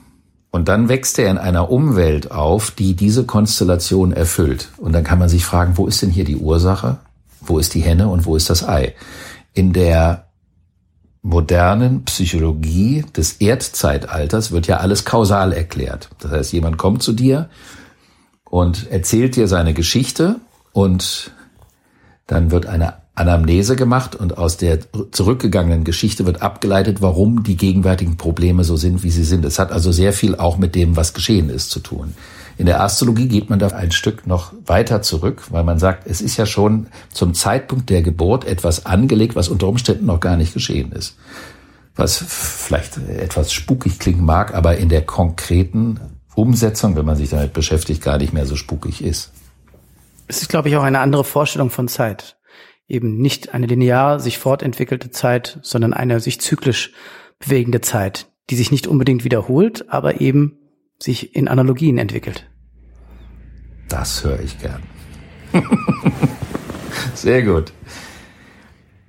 Und 0.51 0.69
dann 0.69 0.89
wächst 0.89 1.19
er 1.19 1.31
in 1.31 1.39
einer 1.39 1.71
Umwelt 1.71 2.33
auf, 2.33 2.73
die 2.73 2.95
diese 2.95 3.25
Konstellation 3.25 4.13
erfüllt. 4.13 4.71
Und 4.79 4.93
dann 4.93 5.05
kann 5.05 5.19
man 5.19 5.29
sich 5.29 5.45
fragen, 5.45 5.77
wo 5.77 5.87
ist 5.87 6.03
denn 6.03 6.11
hier 6.11 6.25
die 6.25 6.37
Ursache? 6.37 6.99
Wo 7.41 7.59
ist 7.59 7.75
die 7.75 7.81
Henne 7.81 8.09
und 8.09 8.27
wo 8.27 8.37
ist 8.37 8.51
das 8.51 8.69
Ei? 8.69 8.95
In 9.55 9.73
der 9.73 10.27
modernen 11.23 12.05
Psychologie 12.05 13.05
des 13.17 13.35
Erdzeitalters 13.35 14.53
wird 14.53 14.67
ja 14.67 14.79
alles 14.79 15.05
kausal 15.05 15.53
erklärt. 15.53 16.09
Das 16.19 16.33
heißt, 16.33 16.53
jemand 16.53 16.79
kommt 16.79 17.03
zu 17.03 17.13
dir 17.13 17.49
und 18.45 18.91
erzählt 18.91 19.37
dir 19.37 19.47
seine 19.47 19.75
Geschichte 19.75 20.37
und 20.73 21.31
dann 22.27 22.51
wird 22.51 22.67
eine 22.67 22.95
Anamnese 23.14 23.77
gemacht 23.77 24.14
und 24.14 24.38
aus 24.38 24.57
der 24.57 24.79
zurückgegangenen 25.11 25.85
Geschichte 25.85 26.27
wird 26.27 26.42
abgeleitet, 26.42 27.03
warum 27.03 27.42
die 27.42 27.57
gegenwärtigen 27.57 28.16
Probleme 28.16 28.64
so 28.64 28.77
sind, 28.77 29.03
wie 29.03 29.11
sie 29.11 29.25
sind. 29.25 29.44
Es 29.44 29.59
hat 29.59 29.73
also 29.73 29.92
sehr 29.92 30.12
viel 30.12 30.37
auch 30.37 30.57
mit 30.57 30.75
dem, 30.75 30.96
was 30.96 31.12
geschehen 31.12 31.51
ist, 31.51 31.70
zu 31.70 31.81
tun. 31.81 32.14
In 32.57 32.66
der 32.66 32.83
Astrologie 32.83 33.29
geht 33.29 33.51
man 33.51 33.59
da 33.59 33.68
ein 33.68 33.90
Stück 33.90 34.27
noch 34.27 34.53
weiter 34.66 35.03
zurück, 35.03 35.44
weil 35.51 35.64
man 35.64 35.79
sagt, 35.79 36.07
es 36.07 36.20
ist 36.20 36.37
ja 36.37 36.46
schon 36.46 36.87
zum 37.12 37.35
Zeitpunkt 37.35 37.90
der 37.90 38.03
Geburt 38.03 38.44
etwas 38.44 38.87
angelegt, 38.87 39.35
was 39.35 39.49
unter 39.49 39.66
Umständen 39.66 40.07
noch 40.07 40.20
gar 40.20 40.37
nicht 40.37 40.55
geschehen 40.55 40.92
ist. 40.92 41.16
Was 41.96 42.18
vielleicht 42.18 42.99
etwas 42.99 43.53
spukig 43.53 43.99
klingen 43.99 44.25
mag, 44.25 44.55
aber 44.55 44.77
in 44.77 44.88
der 44.88 45.03
konkreten 45.03 46.01
Umsetzung, 46.35 46.96
wenn 46.96 47.07
man 47.07 47.16
sich 47.16 47.31
damit 47.31 47.53
beschäftigt, 47.53 48.03
gar 48.03 48.18
nicht 48.18 48.33
mehr 48.33 48.46
so 48.46 48.57
spukig 48.57 49.03
ist. 49.03 49.33
Es 50.27 50.42
ist, 50.42 50.49
glaube 50.49 50.68
ich, 50.68 50.77
auch 50.77 50.83
eine 50.83 51.01
andere 51.01 51.25
Vorstellung 51.25 51.70
von 51.70 51.88
Zeit 51.88 52.37
eben 52.90 53.18
nicht 53.18 53.55
eine 53.55 53.66
linear 53.66 54.20
sich 54.20 54.38
fortentwickelte 54.38 55.11
Zeit, 55.11 55.59
sondern 55.62 55.94
eine 55.94 56.20
sich 56.20 56.40
zyklisch 56.40 56.92
bewegende 57.38 57.81
Zeit, 57.81 58.29
die 58.50 58.57
sich 58.57 58.70
nicht 58.70 58.87
unbedingt 58.87 59.24
wiederholt, 59.24 59.88
aber 59.88 60.20
eben 60.20 60.59
sich 60.98 61.35
in 61.35 61.48
Analogien 61.48 61.98
entwickelt. 61.98 62.50
Das 63.88 64.24
höre 64.24 64.40
ich 64.40 64.59
gern. 64.59 64.83
Sehr 67.14 67.42
gut. 67.42 67.72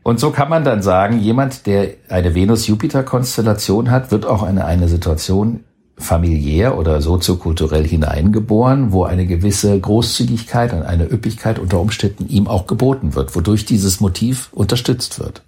Und 0.04 0.20
so 0.20 0.32
kann 0.32 0.50
man 0.50 0.64
dann 0.64 0.82
sagen, 0.82 1.20
jemand, 1.20 1.68
der 1.68 1.96
eine 2.10 2.34
Venus-Jupiter-Konstellation 2.34 3.92
hat, 3.92 4.12
wird 4.12 4.26
auch 4.26 4.48
in 4.48 4.58
eine 4.58 4.88
Situation 4.88 5.64
familiär 6.02 6.78
oder 6.78 7.02
soziokulturell 7.02 7.88
hineingeboren, 7.88 8.92
wo 8.92 9.04
eine 9.04 9.26
gewisse 9.26 9.80
Großzügigkeit 9.80 10.74
und 10.74 10.84
eine 10.84 11.06
Üppigkeit 11.06 11.60
unter 11.60 11.80
Umständen 11.80 12.28
ihm 12.28 12.48
auch 12.48 12.68
geboten 12.68 13.16
wird, 13.16 13.36
wodurch 13.36 13.66
dieses 13.66 14.02
Motiv 14.02 14.50
unterstützt 14.52 15.20
wird. 15.20 15.44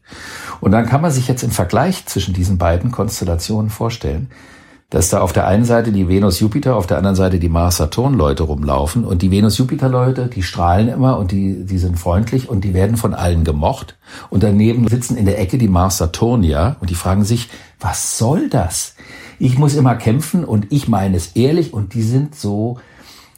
Und 0.61 0.71
dann 0.71 0.85
kann 0.85 1.01
man 1.01 1.11
sich 1.11 1.27
jetzt 1.27 1.43
im 1.43 1.51
Vergleich 1.51 2.05
zwischen 2.05 2.33
diesen 2.33 2.57
beiden 2.57 2.91
Konstellationen 2.91 3.69
vorstellen, 3.69 4.29
dass 4.93 5.09
da 5.09 5.21
auf 5.21 5.33
der 5.33 5.47
einen 5.47 5.65
Seite 5.65 5.91
die 5.91 6.07
Venus-Jupiter, 6.07 6.75
auf 6.75 6.85
der 6.85 6.97
anderen 6.97 7.15
Seite 7.15 7.39
die 7.39 7.49
Mars-Saturn-Leute 7.49 8.43
rumlaufen 8.43 9.05
und 9.05 9.23
die 9.23 9.31
Venus-Jupiter-Leute, 9.31 10.27
die 10.27 10.43
strahlen 10.43 10.87
immer 10.87 11.17
und 11.17 11.31
die, 11.31 11.65
die 11.65 11.79
sind 11.79 11.97
freundlich 11.97 12.47
und 12.47 12.63
die 12.63 12.75
werden 12.75 12.95
von 12.95 13.15
allen 13.15 13.43
gemocht 13.43 13.97
und 14.29 14.43
daneben 14.43 14.87
sitzen 14.87 15.17
in 15.17 15.25
der 15.25 15.39
Ecke 15.39 15.57
die 15.57 15.67
Mars-Saturnier 15.67 16.75
und 16.79 16.91
die 16.91 16.95
fragen 16.95 17.23
sich, 17.23 17.49
was 17.79 18.19
soll 18.19 18.49
das? 18.49 18.92
Ich 19.39 19.57
muss 19.57 19.75
immer 19.75 19.95
kämpfen 19.95 20.45
und 20.45 20.71
ich 20.71 20.87
meine 20.87 21.17
es 21.17 21.35
ehrlich 21.35 21.73
und 21.73 21.93
die 21.93 22.03
sind 22.03 22.35
so, 22.35 22.79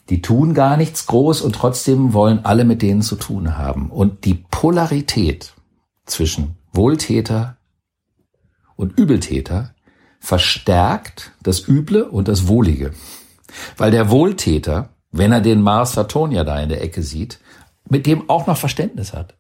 die 0.10 0.22
tun 0.22 0.54
gar 0.54 0.78
nichts 0.78 1.08
groß 1.08 1.42
und 1.42 1.56
trotzdem 1.56 2.14
wollen 2.14 2.46
alle 2.46 2.66
mit 2.66 2.82
denen 2.82 3.02
zu 3.02 3.16
tun 3.16 3.58
haben. 3.58 3.90
Und 3.90 4.26
die 4.26 4.36
Polarität 4.36 5.54
zwischen 6.06 6.58
Wohltäter 6.74 7.58
und 8.76 8.98
Übeltäter 9.00 9.74
verstärkt 10.20 11.32
das 11.42 11.68
Üble 11.68 12.04
und 12.04 12.28
das 12.28 12.48
Wohlige. 12.48 12.92
Weil 13.78 13.92
der 13.92 14.10
Wohltäter, 14.10 14.90
wenn 15.12 15.32
er 15.32 15.42
den 15.42 15.62
Mars 15.62 15.94
Saturnia 15.94 16.44
da 16.44 16.60
in 16.60 16.70
der 16.70 16.84
Ecke 16.84 17.02
sieht, 17.02 17.40
mit 17.90 18.06
dem 18.06 18.30
auch 18.30 18.48
noch 18.48 18.58
Verständnis 18.58 19.14
hat. 19.14 19.36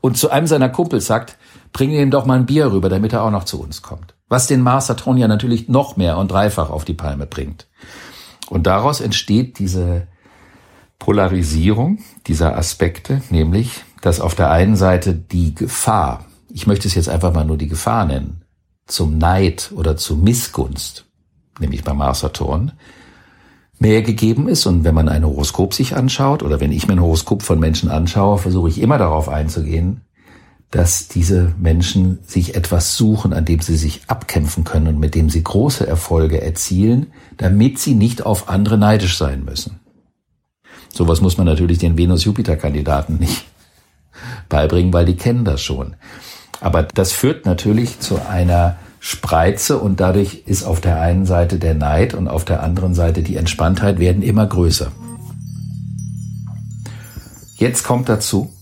Und 0.00 0.16
zu 0.16 0.30
einem 0.30 0.46
seiner 0.46 0.68
Kumpels 0.68 1.06
sagt, 1.06 1.38
bring 1.72 1.90
ihm 1.90 2.10
doch 2.10 2.26
mal 2.26 2.38
ein 2.38 2.46
Bier 2.46 2.72
rüber, 2.72 2.88
damit 2.88 3.12
er 3.12 3.22
auch 3.22 3.30
noch 3.30 3.44
zu 3.44 3.60
uns 3.60 3.82
kommt 3.82 4.11
was 4.32 4.46
den 4.46 4.62
Mars 4.62 4.88
ja 4.88 5.28
natürlich 5.28 5.68
noch 5.68 5.98
mehr 5.98 6.16
und 6.16 6.30
dreifach 6.30 6.70
auf 6.70 6.86
die 6.86 6.94
Palme 6.94 7.26
bringt. 7.26 7.68
Und 8.48 8.66
daraus 8.66 9.02
entsteht 9.02 9.58
diese 9.58 10.06
Polarisierung 10.98 11.98
dieser 12.26 12.56
Aspekte, 12.56 13.20
nämlich, 13.28 13.84
dass 14.00 14.20
auf 14.20 14.34
der 14.34 14.50
einen 14.50 14.74
Seite 14.74 15.14
die 15.14 15.54
Gefahr, 15.54 16.24
ich 16.48 16.66
möchte 16.66 16.88
es 16.88 16.94
jetzt 16.94 17.10
einfach 17.10 17.34
mal 17.34 17.44
nur 17.44 17.58
die 17.58 17.68
Gefahr 17.68 18.06
nennen, 18.06 18.42
zum 18.86 19.18
Neid 19.18 19.70
oder 19.74 19.98
zu 19.98 20.16
Missgunst, 20.16 21.04
nämlich 21.60 21.84
beim 21.84 21.98
Mars 21.98 22.24
mehr 23.78 24.00
gegeben 24.00 24.48
ist. 24.48 24.64
Und 24.64 24.82
wenn 24.84 24.94
man 24.94 25.10
ein 25.10 25.26
Horoskop 25.26 25.74
sich 25.74 25.94
anschaut 25.94 26.42
oder 26.42 26.58
wenn 26.58 26.72
ich 26.72 26.86
mir 26.86 26.94
ein 26.94 27.02
Horoskop 27.02 27.42
von 27.42 27.60
Menschen 27.60 27.90
anschaue, 27.90 28.38
versuche 28.38 28.70
ich 28.70 28.80
immer 28.80 28.96
darauf 28.96 29.28
einzugehen, 29.28 30.00
dass 30.72 31.06
diese 31.06 31.54
Menschen 31.58 32.20
sich 32.26 32.54
etwas 32.54 32.96
suchen, 32.96 33.34
an 33.34 33.44
dem 33.44 33.60
sie 33.60 33.76
sich 33.76 34.00
abkämpfen 34.06 34.64
können 34.64 34.88
und 34.88 34.98
mit 34.98 35.14
dem 35.14 35.28
sie 35.28 35.44
große 35.44 35.86
Erfolge 35.86 36.40
erzielen, 36.40 37.12
damit 37.36 37.78
sie 37.78 37.94
nicht 37.94 38.24
auf 38.24 38.48
andere 38.48 38.78
neidisch 38.78 39.18
sein 39.18 39.44
müssen. 39.44 39.80
Sowas 40.90 41.20
muss 41.20 41.36
man 41.36 41.46
natürlich 41.46 41.76
den 41.76 41.98
Venus-Jupiter-Kandidaten 41.98 43.18
nicht 43.18 43.44
beibringen, 44.48 44.94
weil 44.94 45.04
die 45.04 45.16
kennen 45.16 45.44
das 45.44 45.60
schon. 45.60 45.94
Aber 46.58 46.84
das 46.84 47.12
führt 47.12 47.44
natürlich 47.44 48.00
zu 48.00 48.26
einer 48.26 48.78
Spreize 48.98 49.78
und 49.78 50.00
dadurch 50.00 50.44
ist 50.46 50.62
auf 50.62 50.80
der 50.80 51.02
einen 51.02 51.26
Seite 51.26 51.58
der 51.58 51.74
Neid 51.74 52.14
und 52.14 52.28
auf 52.28 52.46
der 52.46 52.62
anderen 52.62 52.94
Seite 52.94 53.22
die 53.22 53.36
Entspanntheit 53.36 53.98
werden 53.98 54.22
immer 54.22 54.46
größer. 54.46 54.90
Jetzt 57.56 57.84
kommt 57.84 58.08
dazu, 58.08 58.54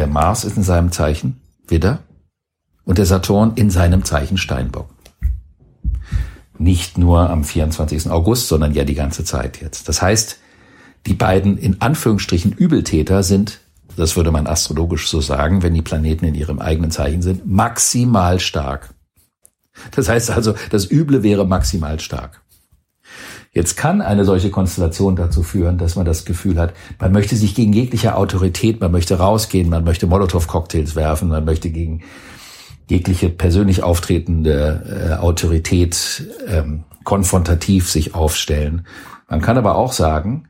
der 0.00 0.06
Mars 0.06 0.44
ist 0.44 0.56
in 0.56 0.62
seinem 0.62 0.92
Zeichen 0.92 1.42
Widder 1.68 1.98
und 2.86 2.96
der 2.96 3.04
Saturn 3.04 3.52
in 3.56 3.68
seinem 3.68 4.02
Zeichen 4.02 4.38
Steinbock. 4.38 4.88
Nicht 6.56 6.96
nur 6.96 7.28
am 7.28 7.44
24. 7.44 8.10
August, 8.10 8.48
sondern 8.48 8.72
ja 8.72 8.84
die 8.84 8.94
ganze 8.94 9.24
Zeit 9.24 9.60
jetzt. 9.60 9.90
Das 9.90 10.00
heißt, 10.00 10.38
die 11.06 11.12
beiden 11.12 11.58
in 11.58 11.82
Anführungsstrichen 11.82 12.52
Übeltäter 12.52 13.22
sind, 13.22 13.60
das 13.94 14.16
würde 14.16 14.30
man 14.30 14.46
astrologisch 14.46 15.06
so 15.06 15.20
sagen, 15.20 15.62
wenn 15.62 15.74
die 15.74 15.82
Planeten 15.82 16.24
in 16.24 16.34
ihrem 16.34 16.60
eigenen 16.60 16.90
Zeichen 16.90 17.20
sind, 17.20 17.46
maximal 17.46 18.40
stark. 18.40 18.94
Das 19.90 20.08
heißt 20.08 20.30
also, 20.30 20.54
das 20.70 20.90
Üble 20.90 21.22
wäre 21.22 21.46
maximal 21.46 22.00
stark. 22.00 22.39
Jetzt 23.52 23.76
kann 23.76 24.00
eine 24.00 24.24
solche 24.24 24.50
Konstellation 24.50 25.16
dazu 25.16 25.42
führen, 25.42 25.76
dass 25.76 25.96
man 25.96 26.06
das 26.06 26.24
Gefühl 26.24 26.58
hat, 26.58 26.72
man 27.00 27.10
möchte 27.10 27.34
sich 27.34 27.56
gegen 27.56 27.72
jegliche 27.72 28.14
Autorität, 28.14 28.80
man 28.80 28.92
möchte 28.92 29.18
rausgehen, 29.18 29.68
man 29.68 29.82
möchte 29.82 30.06
Molotow-Cocktails 30.06 30.94
werfen, 30.94 31.28
man 31.28 31.44
möchte 31.44 31.70
gegen 31.70 32.02
jegliche 32.88 33.28
persönlich 33.28 33.82
auftretende 33.82 35.16
äh, 35.18 35.20
Autorität 35.20 36.24
ähm, 36.46 36.84
konfrontativ 37.02 37.90
sich 37.90 38.14
aufstellen. 38.14 38.86
Man 39.28 39.40
kann 39.40 39.58
aber 39.58 39.74
auch 39.76 39.92
sagen, 39.92 40.48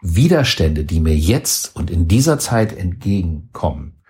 Widerstände, 0.00 0.84
die 0.84 1.00
mir 1.00 1.16
jetzt 1.16 1.76
und 1.76 1.90
in 1.90 2.08
dieser 2.08 2.38
Zeit 2.38 2.76
entgegenkommen, 2.76 4.01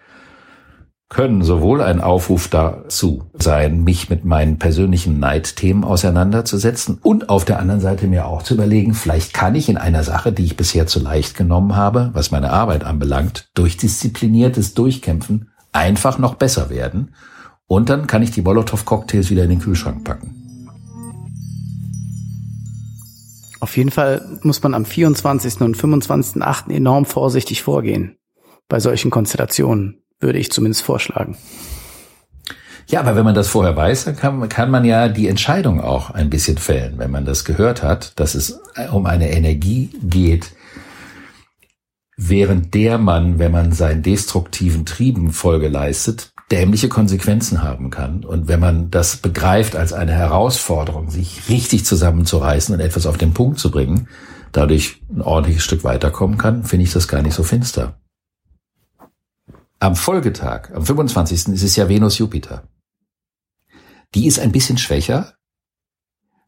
können 1.12 1.42
sowohl 1.42 1.82
ein 1.82 2.00
Aufruf 2.00 2.48
dazu 2.48 3.24
sein, 3.34 3.84
mich 3.84 4.08
mit 4.08 4.24
meinen 4.24 4.58
persönlichen 4.58 5.20
Neidthemen 5.20 5.84
auseinanderzusetzen 5.84 6.98
und 7.02 7.28
auf 7.28 7.44
der 7.44 7.58
anderen 7.58 7.82
Seite 7.82 8.06
mir 8.06 8.26
auch 8.26 8.42
zu 8.42 8.54
überlegen, 8.54 8.94
vielleicht 8.94 9.34
kann 9.34 9.54
ich 9.54 9.68
in 9.68 9.76
einer 9.76 10.04
Sache, 10.04 10.32
die 10.32 10.44
ich 10.44 10.56
bisher 10.56 10.86
zu 10.86 11.00
leicht 11.00 11.36
genommen 11.36 11.76
habe, 11.76 12.10
was 12.14 12.30
meine 12.30 12.50
Arbeit 12.50 12.84
anbelangt, 12.84 13.50
durch 13.54 13.76
diszipliniertes 13.76 14.72
Durchkämpfen 14.72 15.50
einfach 15.70 16.18
noch 16.18 16.36
besser 16.36 16.70
werden. 16.70 17.14
Und 17.66 17.90
dann 17.90 18.06
kann 18.06 18.22
ich 18.22 18.30
die 18.30 18.42
Molotow-Cocktails 18.42 19.28
wieder 19.28 19.44
in 19.44 19.50
den 19.50 19.60
Kühlschrank 19.60 20.04
packen. 20.04 20.38
Auf 23.60 23.76
jeden 23.76 23.90
Fall 23.90 24.40
muss 24.42 24.62
man 24.62 24.72
am 24.72 24.86
24. 24.86 25.60
und 25.60 25.76
25.8. 25.76 26.70
enorm 26.70 27.04
vorsichtig 27.04 27.62
vorgehen 27.62 28.16
bei 28.68 28.80
solchen 28.80 29.10
Konstellationen 29.10 30.01
würde 30.22 30.38
ich 30.38 30.50
zumindest 30.50 30.82
vorschlagen. 30.82 31.36
Ja, 32.88 33.00
aber 33.00 33.16
wenn 33.16 33.24
man 33.24 33.34
das 33.34 33.48
vorher 33.48 33.76
weiß, 33.76 34.04
dann 34.04 34.16
kann, 34.16 34.48
kann 34.48 34.70
man 34.70 34.84
ja 34.84 35.08
die 35.08 35.28
Entscheidung 35.28 35.80
auch 35.80 36.10
ein 36.10 36.30
bisschen 36.30 36.58
fällen, 36.58 36.98
wenn 36.98 37.10
man 37.10 37.24
das 37.24 37.44
gehört 37.44 37.82
hat, 37.82 38.18
dass 38.20 38.34
es 38.34 38.60
um 38.92 39.06
eine 39.06 39.30
Energie 39.30 39.90
geht, 40.02 40.52
während 42.16 42.74
der 42.74 42.98
man, 42.98 43.38
wenn 43.38 43.52
man 43.52 43.72
seinen 43.72 44.02
destruktiven 44.02 44.84
Trieben 44.84 45.32
Folge 45.32 45.68
leistet, 45.68 46.32
dämliche 46.50 46.88
Konsequenzen 46.88 47.62
haben 47.62 47.88
kann. 47.88 48.24
Und 48.24 48.46
wenn 48.46 48.60
man 48.60 48.90
das 48.90 49.16
begreift 49.16 49.74
als 49.74 49.94
eine 49.94 50.12
Herausforderung, 50.12 51.08
sich 51.08 51.48
richtig 51.48 51.86
zusammenzureißen 51.86 52.74
und 52.74 52.80
etwas 52.80 53.06
auf 53.06 53.16
den 53.16 53.32
Punkt 53.32 53.58
zu 53.58 53.70
bringen, 53.70 54.08
dadurch 54.52 55.00
ein 55.10 55.22
ordentliches 55.22 55.64
Stück 55.64 55.82
weiterkommen 55.82 56.36
kann, 56.36 56.64
finde 56.64 56.84
ich 56.84 56.92
das 56.92 57.08
gar 57.08 57.22
nicht 57.22 57.34
so 57.34 57.42
finster. 57.42 57.96
Am 59.82 59.96
Folgetag, 59.96 60.70
am 60.74 60.86
25. 60.86 61.48
ist 61.48 61.64
es 61.64 61.74
ja 61.74 61.88
Venus-Jupiter. 61.88 62.68
Die 64.14 64.28
ist 64.28 64.38
ein 64.38 64.52
bisschen 64.52 64.78
schwächer, 64.78 65.34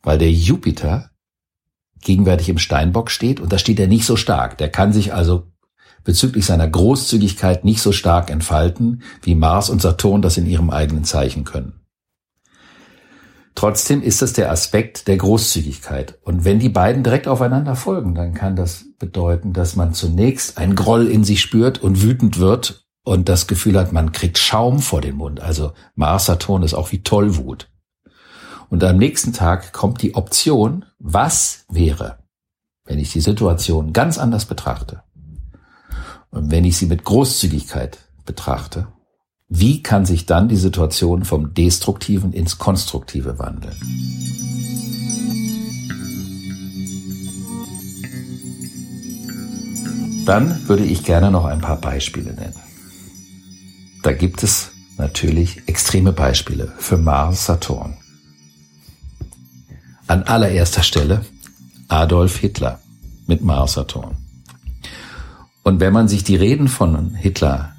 weil 0.05 0.19
der 0.19 0.31
Jupiter 0.31 1.11
gegenwärtig 2.01 2.49
im 2.49 2.59
Steinbock 2.59 3.11
steht 3.11 3.41
und 3.41 3.53
da 3.53 3.59
steht 3.59 3.81
er 3.81 3.89
nicht 3.89 4.07
so 4.07 4.15
stark. 4.15 4.57
Der 4.59 4.69
kann 4.69 4.93
sich 4.93 5.15
also 5.15 5.51
bezüglich 6.05 6.47
seiner 6.47 6.69
Großzügigkeit 6.69 7.65
nicht 7.65 7.83
so 7.83 7.91
stark 7.91 8.31
entfalten, 8.31 9.03
wie 9.23 9.35
Mars 9.35 9.69
und 9.69 9.83
Saturn 9.83 10.23
das 10.23 10.37
in 10.37 10.47
ihrem 10.47 10.71
eigenen 10.71 11.03
Zeichen 11.03 11.43
können. 11.43 11.81
Trotzdem 13.57 14.01
ist 14.01 14.23
das 14.23 14.33
der 14.33 14.53
Aspekt 14.53 15.09
der 15.09 15.17
Großzügigkeit. 15.17 16.21
Und 16.23 16.45
wenn 16.45 16.61
die 16.61 16.69
beiden 16.69 17.03
direkt 17.03 17.27
aufeinander 17.27 17.75
folgen, 17.75 18.15
dann 18.15 18.33
kann 18.33 18.55
das 18.55 18.85
bedeuten, 19.01 19.53
dass 19.53 19.75
man 19.75 19.93
zunächst 19.93 20.57
ein 20.57 20.77
Groll 20.77 21.09
in 21.09 21.25
sich 21.25 21.41
spürt 21.41 21.83
und 21.83 22.01
wütend 22.01 22.39
wird 22.39 22.84
und 23.05 23.29
das 23.29 23.47
Gefühl 23.47 23.79
hat, 23.79 23.93
man 23.93 24.13
kriegt 24.13 24.39
Schaum 24.39 24.81
vor 24.81 25.03
den 25.03 25.17
Mund. 25.17 25.41
Also 25.41 25.73
Mars 25.95 26.25
Saturn 26.25 26.63
ist 26.63 26.75
auch 26.75 26.91
wie 26.91 27.03
Tollwut. 27.03 27.71
Und 28.71 28.83
am 28.83 28.97
nächsten 28.97 29.33
Tag 29.33 29.73
kommt 29.73 30.03
die 30.03 30.15
Option, 30.15 30.87
was 30.99 31.67
wäre, 31.69 32.19
wenn 32.87 32.99
ich 32.99 33.13
die 33.13 33.21
Situation 33.21 33.93
ganz 33.93 34.19
anders 34.19 34.47
betrachte? 34.47 35.03
Und 36.31 36.51
wenn 36.51 36.65
ich 36.65 36.79
sie 36.79 36.87
mit 36.87 37.05
Großzügigkeit 37.05 37.99
betrachte, 38.25 38.89
wie 39.49 39.83
kann 39.83 40.07
sich 40.07 40.25
dann 40.25 40.49
die 40.49 40.57
Situation 40.57 41.25
vom 41.25 41.53
Destruktiven 41.53 42.33
ins 42.33 42.59
Konstruktive 42.59 43.39
wandeln? 43.39 43.77
Dann 50.25 50.67
würde 50.67 50.85
ich 50.85 51.05
gerne 51.05 51.31
noch 51.31 51.45
ein 51.45 51.61
paar 51.61 51.77
Beispiele 51.77 52.33
nennen. 52.33 52.64
Da 54.05 54.13
gibt 54.13 54.43
es 54.43 54.73
natürlich 54.99 55.67
extreme 55.67 56.13
Beispiele 56.13 56.71
für 56.79 56.99
Mars 56.99 57.47
Saturn. 57.47 57.97
An 60.07 60.25
allererster 60.25 60.83
Stelle 60.83 61.25
Adolf 61.89 62.37
Hitler 62.37 62.81
mit 63.27 63.41
Mars 63.41 63.73
Saturn. 63.73 64.19
Und 65.63 65.81
wenn 65.81 65.95
man 65.95 66.07
sich 66.07 66.23
die 66.23 66.37
Reden 66.37 66.69
von 66.69 67.15
Hitler 67.15 67.73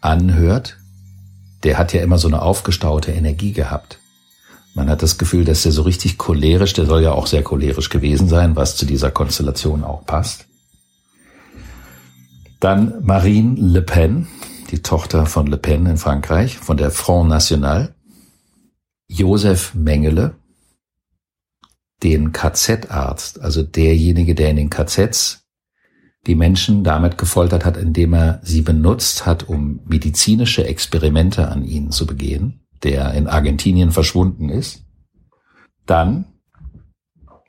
anhört, 0.00 0.78
der 1.62 1.76
hat 1.76 1.92
ja 1.92 2.00
immer 2.00 2.16
so 2.16 2.28
eine 2.28 2.40
aufgestaute 2.40 3.12
Energie 3.12 3.52
gehabt. 3.52 3.98
Man 4.72 4.88
hat 4.88 5.02
das 5.02 5.18
Gefühl, 5.18 5.44
dass 5.44 5.64
der 5.64 5.72
so 5.72 5.82
richtig 5.82 6.16
cholerisch, 6.16 6.72
der 6.72 6.86
soll 6.86 7.02
ja 7.02 7.12
auch 7.12 7.26
sehr 7.26 7.42
cholerisch 7.42 7.90
gewesen 7.90 8.28
sein, 8.28 8.56
was 8.56 8.76
zu 8.76 8.86
dieser 8.86 9.10
Konstellation 9.10 9.84
auch 9.84 10.06
passt. 10.06 10.46
Dann 12.60 13.04
Marine 13.04 13.60
Le 13.60 13.82
Pen, 13.82 14.26
die 14.70 14.82
Tochter 14.82 15.26
von 15.26 15.46
Le 15.46 15.56
Pen 15.56 15.86
in 15.86 15.96
Frankreich, 15.96 16.58
von 16.58 16.76
der 16.76 16.90
Front 16.90 17.28
National. 17.28 17.94
Josef 19.08 19.74
Mengele, 19.74 20.36
den 22.02 22.32
KZ-Arzt, 22.32 23.40
also 23.40 23.62
derjenige, 23.62 24.34
der 24.34 24.50
in 24.50 24.56
den 24.56 24.70
KZs 24.70 25.40
die 26.26 26.34
Menschen 26.34 26.84
damit 26.84 27.18
gefoltert 27.18 27.64
hat, 27.64 27.76
indem 27.76 28.14
er 28.14 28.40
sie 28.42 28.62
benutzt 28.62 29.26
hat, 29.26 29.48
um 29.48 29.80
medizinische 29.86 30.64
Experimente 30.64 31.48
an 31.48 31.64
ihnen 31.64 31.90
zu 31.92 32.06
begehen, 32.06 32.60
der 32.82 33.14
in 33.14 33.26
Argentinien 33.26 33.90
verschwunden 33.90 34.48
ist. 34.48 34.84
Dann 35.86 36.26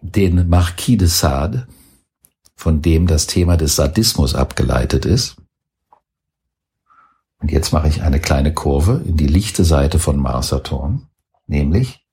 den 0.02 0.48
Marquis 0.50 0.98
de 0.98 1.08
Sade, 1.08 1.68
von 2.56 2.82
dem 2.82 3.08
das 3.08 3.28
Thema 3.28 3.58
des 3.58 3.76
Sadismus 3.76 4.36
abgeleitet 4.36 5.06
ist. 5.06 5.36
Und 7.42 7.52
jetzt 7.52 7.74
mache 7.74 7.88
ich 7.88 8.04
eine 8.04 8.20
kleine 8.20 8.54
Kurve 8.54 9.02
in 9.06 9.18
die 9.18 9.28
lichte 9.28 9.64
Seite 9.64 10.00
von 10.00 10.18
Mars 10.18 10.50
Saturn, 10.50 11.08
nämlich 11.48 12.06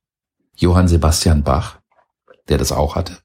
Johann 0.56 0.88
Sebastian 0.88 1.42
Bach, 1.42 1.78
der 2.48 2.58
das 2.58 2.72
auch 2.72 2.96
hatte 2.96 3.18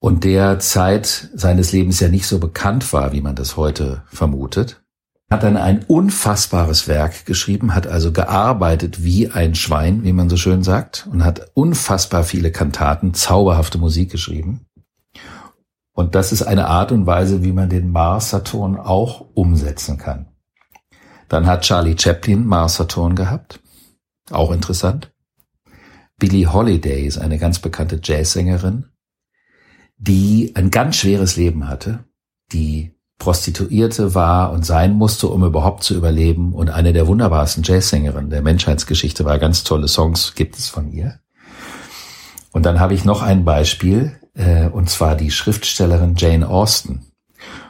und 0.00 0.24
der 0.24 0.58
Zeit 0.58 1.30
seines 1.34 1.72
Lebens 1.72 2.00
ja 2.00 2.08
nicht 2.08 2.26
so 2.26 2.38
bekannt 2.38 2.92
war, 2.92 3.12
wie 3.12 3.20
man 3.20 3.34
das 3.34 3.56
heute 3.56 4.02
vermutet, 4.06 4.82
hat 5.30 5.42
dann 5.42 5.56
ein 5.56 5.84
unfassbares 5.84 6.88
Werk 6.88 7.26
geschrieben, 7.26 7.74
hat 7.74 7.86
also 7.86 8.12
gearbeitet 8.12 9.04
wie 9.04 9.28
ein 9.30 9.54
Schwein, 9.54 10.02
wie 10.04 10.14
man 10.14 10.30
so 10.30 10.36
schön 10.36 10.62
sagt, 10.62 11.06
und 11.10 11.24
hat 11.24 11.50
unfassbar 11.54 12.24
viele 12.24 12.50
Kantaten, 12.50 13.12
zauberhafte 13.12 13.76
Musik 13.76 14.10
geschrieben. 14.10 14.66
Und 15.98 16.14
das 16.14 16.30
ist 16.30 16.42
eine 16.42 16.68
Art 16.68 16.92
und 16.92 17.06
Weise, 17.06 17.42
wie 17.42 17.50
man 17.50 17.68
den 17.68 17.90
Mars-Saturn 17.90 18.76
auch 18.76 19.26
umsetzen 19.34 19.98
kann. 19.98 20.28
Dann 21.28 21.48
hat 21.48 21.62
Charlie 21.62 21.96
Chaplin 21.98 22.46
Mars-Saturn 22.46 23.16
gehabt. 23.16 23.58
Auch 24.30 24.52
interessant. 24.52 25.10
Billie 26.16 26.52
Holiday 26.52 27.04
ist 27.04 27.18
eine 27.18 27.36
ganz 27.36 27.58
bekannte 27.58 27.98
Jazzsängerin, 28.00 28.84
die 29.96 30.52
ein 30.54 30.70
ganz 30.70 30.94
schweres 30.94 31.34
Leben 31.34 31.66
hatte, 31.66 32.04
die 32.52 32.94
Prostituierte 33.18 34.14
war 34.14 34.52
und 34.52 34.64
sein 34.64 34.92
musste, 34.92 35.26
um 35.26 35.42
überhaupt 35.42 35.82
zu 35.82 35.96
überleben 35.96 36.52
und 36.52 36.70
eine 36.70 36.92
der 36.92 37.08
wunderbarsten 37.08 37.64
Jazzsängerinnen 37.64 38.30
der 38.30 38.42
Menschheitsgeschichte 38.42 39.24
war. 39.24 39.40
Ganz 39.40 39.64
tolle 39.64 39.88
Songs 39.88 40.36
gibt 40.36 40.58
es 40.58 40.68
von 40.68 40.92
ihr. 40.92 41.18
Und 42.52 42.66
dann 42.66 42.78
habe 42.78 42.94
ich 42.94 43.04
noch 43.04 43.20
ein 43.20 43.44
Beispiel, 43.44 44.20
äh, 44.38 44.68
und 44.68 44.88
zwar 44.88 45.14
die 45.14 45.30
Schriftstellerin 45.30 46.14
Jane 46.16 46.48
Austen. 46.48 47.02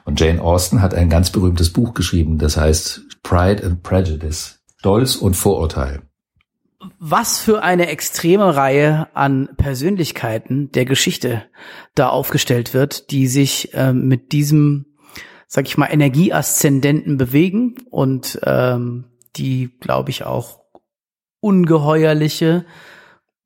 Und 0.05 0.21
Jane 0.21 0.41
Austen 0.41 0.81
hat 0.81 0.95
ein 0.95 1.11
ganz 1.11 1.31
berühmtes 1.31 1.73
Buch 1.73 1.93
geschrieben, 1.93 2.39
das 2.39 2.57
heißt 2.57 3.23
Pride 3.23 3.65
and 3.65 3.83
Prejudice, 3.83 4.61
Stolz 4.79 5.17
und 5.17 5.35
Vorurteil 5.35 6.03
was 6.99 7.39
für 7.39 7.63
eine 7.63 7.89
extreme 7.89 8.55
Reihe 8.55 9.09
an 9.15 9.49
Persönlichkeiten 9.57 10.71
der 10.73 10.85
Geschichte 10.85 11.45
da 11.95 12.09
aufgestellt 12.09 12.75
wird, 12.75 13.11
die 13.11 13.27
sich 13.27 13.75
äh, 13.75 13.93
mit 13.93 14.33
diesem, 14.33 14.87
sag 15.47 15.67
ich 15.67 15.77
mal, 15.77 15.87
Energieaszendenten 15.87 17.17
bewegen 17.17 17.77
und 17.91 18.39
ähm, 18.45 19.05
die, 19.37 19.77
glaube 19.81 20.11
ich, 20.11 20.25
auch 20.25 20.61
ungeheuerliche 21.41 22.65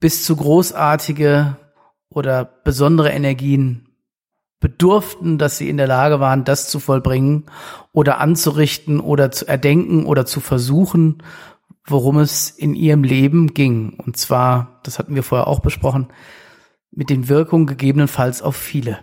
bis 0.00 0.24
zu 0.24 0.36
großartige 0.36 1.56
oder 2.12 2.44
besondere 2.44 3.10
Energien 3.10 3.88
bedurften, 4.60 5.38
dass 5.38 5.58
sie 5.58 5.68
in 5.68 5.76
der 5.76 5.88
Lage 5.88 6.20
waren, 6.20 6.44
das 6.44 6.68
zu 6.68 6.78
vollbringen 6.78 7.46
oder 7.92 8.18
anzurichten 8.20 9.00
oder 9.00 9.32
zu 9.32 9.48
erdenken 9.48 10.06
oder 10.06 10.24
zu 10.24 10.40
versuchen 10.40 11.22
worum 11.84 12.18
es 12.18 12.50
in 12.50 12.74
ihrem 12.74 13.04
Leben 13.04 13.54
ging. 13.54 13.94
Und 13.94 14.16
zwar, 14.16 14.80
das 14.82 14.98
hatten 14.98 15.14
wir 15.14 15.22
vorher 15.22 15.46
auch 15.46 15.60
besprochen, 15.60 16.08
mit 16.90 17.10
den 17.10 17.28
Wirkungen 17.28 17.66
gegebenenfalls 17.66 18.42
auf 18.42 18.56
viele. 18.56 18.98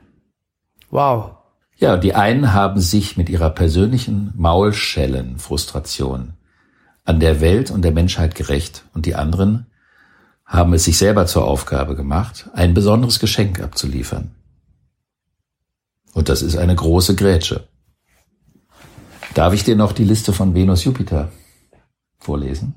Wow. 0.89 1.36
Ja, 1.78 1.98
die 1.98 2.13
einen 2.13 2.54
haben 2.54 2.80
sich 2.80 3.17
mit 3.17 3.30
ihrer 3.30 3.50
persönlichen 3.50 4.34
Maulschellen-Frustration 4.36 6.34
an 7.06 7.19
der 7.19 7.41
Welt 7.41 7.72
und 7.72 7.82
der 7.84 7.91
Menschheit 7.91 8.36
gerecht 8.36 8.86
und 8.93 9.06
die 9.06 9.15
anderen 9.15 9.65
haben 10.49 10.73
es 10.73 10.83
sich 10.83 10.97
selber 10.97 11.27
zur 11.27 11.45
Aufgabe 11.45 11.95
gemacht, 11.95 12.49
ein 12.53 12.73
besonderes 12.73 13.19
Geschenk 13.19 13.62
abzuliefern. 13.62 14.31
Und 16.13 16.27
das 16.27 16.41
ist 16.41 16.57
eine 16.57 16.75
große 16.75 17.15
Grätsche. 17.15 17.67
Darf 19.35 19.53
ich 19.53 19.63
dir 19.63 19.75
noch 19.75 19.91
die 19.91 20.03
Liste 20.03 20.34
von 20.34 20.55
Venus 20.55 20.84
Jupiter 20.84 21.32
vorlesen. 22.17 22.74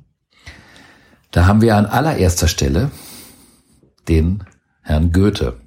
Da 1.31 1.47
haben 1.47 1.63
wir 1.63 1.77
an 1.77 1.87
allererster 1.87 2.47
Stelle 2.47 2.91
den 4.07 4.45
Herrn 4.83 5.11
Goethe. 5.11 5.59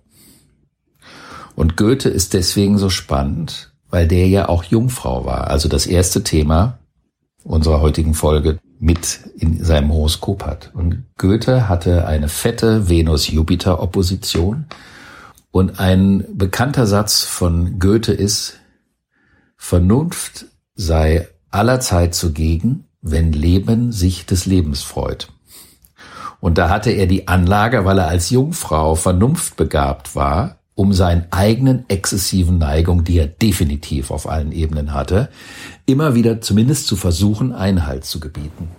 Und 1.56 1.76
Goethe 1.76 2.10
ist 2.10 2.36
deswegen 2.36 2.78
so 2.78 2.92
spannend, 2.92 3.74
weil 3.90 4.08
der 4.08 4.28
ja 4.28 4.48
auch 4.48 4.64
Jungfrau 4.64 5.26
war. 5.26 5.48
Also 5.48 5.70
das 5.70 5.88
erste 5.88 6.22
Thema 6.22 6.78
unserer 7.44 7.82
heutigen 7.82 8.14
Folge 8.14 8.60
mit 8.86 9.20
in 9.40 9.64
seinem 9.64 9.92
Horoskop 9.92 10.46
hat. 10.46 10.70
Und 10.76 11.06
Goethe 11.18 11.68
hatte 11.68 12.06
eine 12.06 12.30
fette 12.30 12.88
Venus-Jupiter-Opposition. 12.88 14.66
Und 15.50 15.80
ein 15.80 16.24
bekannter 16.32 16.86
Satz 16.86 17.24
von 17.24 17.80
Goethe 17.80 18.14
ist, 18.14 18.60
Vernunft 19.58 20.46
sei 20.76 21.28
allerzeit 21.50 22.14
zugegen, 22.14 22.86
wenn 23.02 23.32
Leben 23.32 23.92
sich 23.92 24.28
des 24.28 24.46
Lebens 24.46 24.84
freut. 24.84 25.30
Und 26.40 26.60
da 26.60 26.70
hatte 26.70 26.92
er 26.92 27.08
die 27.08 27.28
Anlage, 27.28 27.86
weil 27.86 27.98
er 27.98 28.08
als 28.08 28.30
Jungfrau 28.30 28.94
vernunftbegabt 28.94 30.16
war, 30.16 30.55
um 30.76 30.92
seinen 30.92 31.26
eigenen 31.32 31.86
exzessiven 31.88 32.58
Neigungen, 32.58 33.06
die 33.06 33.18
er 33.18 33.28
definitiv 33.28 34.12
auf 34.12 34.30
allen 34.30 34.52
Ebenen 34.52 34.94
hatte, 34.94 35.30
immer 35.86 36.16
wieder 36.16 36.42
zumindest 36.42 36.88
zu 36.88 36.98
versuchen, 36.98 37.54
Einhalt 37.54 38.04
zu 38.04 38.20
gebieten. 38.20 38.70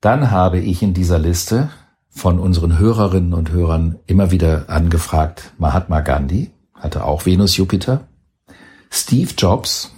Dann 0.00 0.30
habe 0.30 0.58
ich 0.58 0.82
in 0.82 0.94
dieser 0.94 1.18
Liste 1.18 1.70
von 2.10 2.38
unseren 2.38 2.78
Hörerinnen 2.78 3.32
und 3.32 3.50
Hörern 3.50 3.98
immer 4.06 4.30
wieder 4.30 4.68
angefragt 4.68 5.52
Mahatma 5.58 6.00
Gandhi, 6.00 6.50
hatte 6.74 7.04
auch 7.04 7.24
Venus 7.24 7.56
Jupiter, 7.56 8.08
Steve 8.90 9.30
Jobs, 9.36 9.92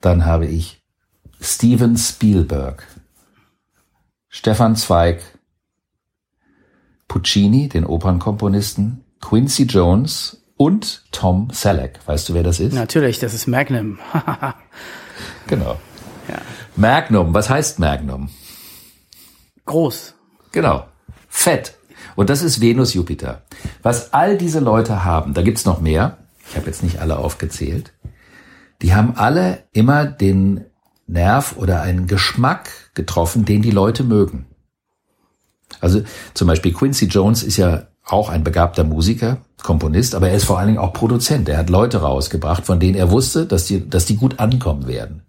dann 0.00 0.24
habe 0.24 0.46
ich 0.46 0.82
Steven 1.40 1.96
Spielberg, 1.96 2.86
Stefan 4.28 4.74
Zweig, 4.74 5.31
Puccini, 7.12 7.68
den 7.68 7.84
Opernkomponisten, 7.84 9.04
Quincy 9.20 9.64
Jones 9.64 10.44
und 10.56 11.04
Tom 11.12 11.50
Selleck. 11.52 11.98
Weißt 12.06 12.26
du, 12.26 12.32
wer 12.32 12.42
das 12.42 12.58
ist? 12.58 12.72
Natürlich, 12.72 13.18
das 13.18 13.34
ist 13.34 13.46
Magnum. 13.46 13.98
genau. 15.46 15.76
Ja. 16.26 16.38
Magnum, 16.74 17.34
was 17.34 17.50
heißt 17.50 17.78
Magnum? 17.78 18.30
Groß. 19.66 20.14
Genau. 20.52 20.86
Fett. 21.28 21.74
Und 22.16 22.30
das 22.30 22.40
ist 22.40 22.62
Venus 22.62 22.94
Jupiter. 22.94 23.42
Was 23.82 24.14
all 24.14 24.38
diese 24.38 24.60
Leute 24.60 25.04
haben, 25.04 25.34
da 25.34 25.42
gibt's 25.42 25.66
noch 25.66 25.82
mehr, 25.82 26.16
ich 26.48 26.56
habe 26.56 26.64
jetzt 26.64 26.82
nicht 26.82 26.98
alle 27.00 27.18
aufgezählt, 27.18 27.92
die 28.80 28.94
haben 28.94 29.18
alle 29.18 29.64
immer 29.74 30.06
den 30.06 30.64
Nerv 31.06 31.58
oder 31.58 31.82
einen 31.82 32.06
Geschmack 32.06 32.70
getroffen, 32.94 33.44
den 33.44 33.60
die 33.60 33.70
Leute 33.70 34.02
mögen. 34.02 34.46
Also 35.82 36.02
zum 36.32 36.46
Beispiel 36.46 36.72
Quincy 36.72 37.06
Jones 37.06 37.42
ist 37.42 37.58
ja 37.58 37.88
auch 38.04 38.30
ein 38.30 38.44
begabter 38.44 38.84
Musiker, 38.84 39.38
Komponist, 39.62 40.14
aber 40.14 40.30
er 40.30 40.36
ist 40.36 40.44
vor 40.44 40.58
allen 40.58 40.68
Dingen 40.68 40.78
auch 40.78 40.92
Produzent. 40.92 41.48
Er 41.48 41.58
hat 41.58 41.70
Leute 41.70 41.98
rausgebracht, 41.98 42.64
von 42.64 42.80
denen 42.80 42.94
er 42.94 43.10
wusste, 43.10 43.46
dass 43.46 43.66
die, 43.66 43.88
dass 43.88 44.06
die 44.06 44.16
gut 44.16 44.40
ankommen 44.40 44.86
werden. 44.86 45.22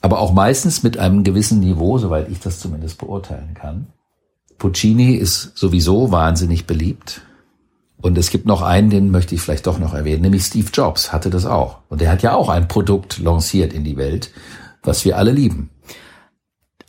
Aber 0.00 0.20
auch 0.20 0.32
meistens 0.32 0.82
mit 0.82 0.98
einem 0.98 1.22
gewissen 1.22 1.60
Niveau, 1.60 1.98
soweit 1.98 2.30
ich 2.30 2.40
das 2.40 2.60
zumindest 2.60 2.98
beurteilen 2.98 3.54
kann. 3.54 3.88
Puccini 4.58 5.14
ist 5.14 5.52
sowieso 5.56 6.10
wahnsinnig 6.10 6.66
beliebt. 6.66 7.22
Und 8.00 8.16
es 8.16 8.30
gibt 8.30 8.46
noch 8.46 8.62
einen, 8.62 8.90
den 8.90 9.10
möchte 9.10 9.34
ich 9.34 9.40
vielleicht 9.40 9.66
doch 9.66 9.78
noch 9.78 9.94
erwähnen, 9.94 10.22
nämlich 10.22 10.44
Steve 10.44 10.68
Jobs 10.72 11.12
hatte 11.12 11.30
das 11.30 11.44
auch. 11.44 11.78
Und 11.88 12.00
er 12.02 12.10
hat 12.10 12.22
ja 12.22 12.34
auch 12.34 12.48
ein 12.48 12.68
Produkt 12.68 13.18
lanciert 13.18 13.72
in 13.72 13.84
die 13.84 13.96
Welt, 13.96 14.30
was 14.82 15.04
wir 15.04 15.16
alle 15.18 15.32
lieben. 15.32 15.70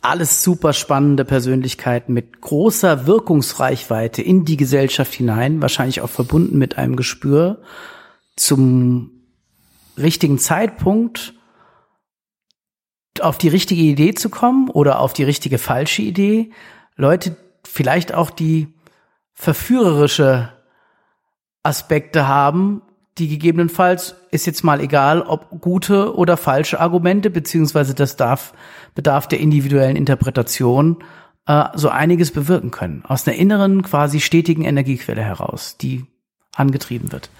Alles 0.00 0.42
super 0.42 0.72
spannende 0.72 1.24
Persönlichkeiten 1.24 2.12
mit 2.12 2.40
großer 2.40 3.06
Wirkungsreichweite 3.06 4.22
in 4.22 4.44
die 4.44 4.56
Gesellschaft 4.56 5.12
hinein, 5.12 5.60
wahrscheinlich 5.60 6.00
auch 6.00 6.10
verbunden 6.10 6.56
mit 6.56 6.78
einem 6.78 6.96
Gespür 6.96 7.62
zum 8.36 9.10
richtigen 9.96 10.38
Zeitpunkt 10.38 11.34
auf 13.20 13.38
die 13.38 13.48
richtige 13.48 13.82
Idee 13.82 14.14
zu 14.14 14.30
kommen 14.30 14.70
oder 14.70 15.00
auf 15.00 15.12
die 15.12 15.24
richtige 15.24 15.58
falsche 15.58 16.02
Idee. 16.02 16.52
Leute, 16.96 17.36
vielleicht 17.64 18.14
auch 18.14 18.30
die 18.30 18.74
verführerische 19.34 20.52
Aspekte 21.62 22.28
haben, 22.28 22.82
die 23.18 23.28
gegebenenfalls 23.28 24.14
ist 24.30 24.46
jetzt 24.46 24.64
mal 24.64 24.80
egal, 24.80 25.22
ob 25.22 25.60
gute 25.60 26.14
oder 26.16 26.36
falsche 26.36 26.80
Argumente, 26.80 27.30
beziehungsweise 27.30 27.94
das 27.94 28.16
darf, 28.16 28.52
bedarf 28.94 29.26
der 29.28 29.40
individuellen 29.40 29.96
Interpretation, 29.96 31.02
äh, 31.46 31.64
so 31.74 31.88
einiges 31.88 32.30
bewirken 32.30 32.70
können. 32.70 33.04
Aus 33.04 33.26
einer 33.26 33.36
inneren, 33.36 33.82
quasi 33.82 34.20
stetigen 34.20 34.64
Energiequelle 34.64 35.22
heraus, 35.22 35.76
die 35.76 36.06
angetrieben 36.54 37.12
wird. 37.12 37.30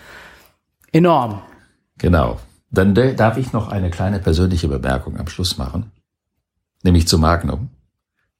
Enorm. 0.93 1.43
Genau. 1.99 2.39
Dann 2.71 2.95
darf 2.95 3.39
ich 3.39 3.53
noch 3.53 3.69
eine 3.69 3.91
kleine 3.91 4.19
persönliche 4.19 4.69
Bemerkung 4.69 5.19
am 5.19 5.29
Schluss 5.29 5.57
machen. 5.57 5.91
Nämlich 6.83 7.09
zu 7.09 7.19
Magnum. 7.19 7.71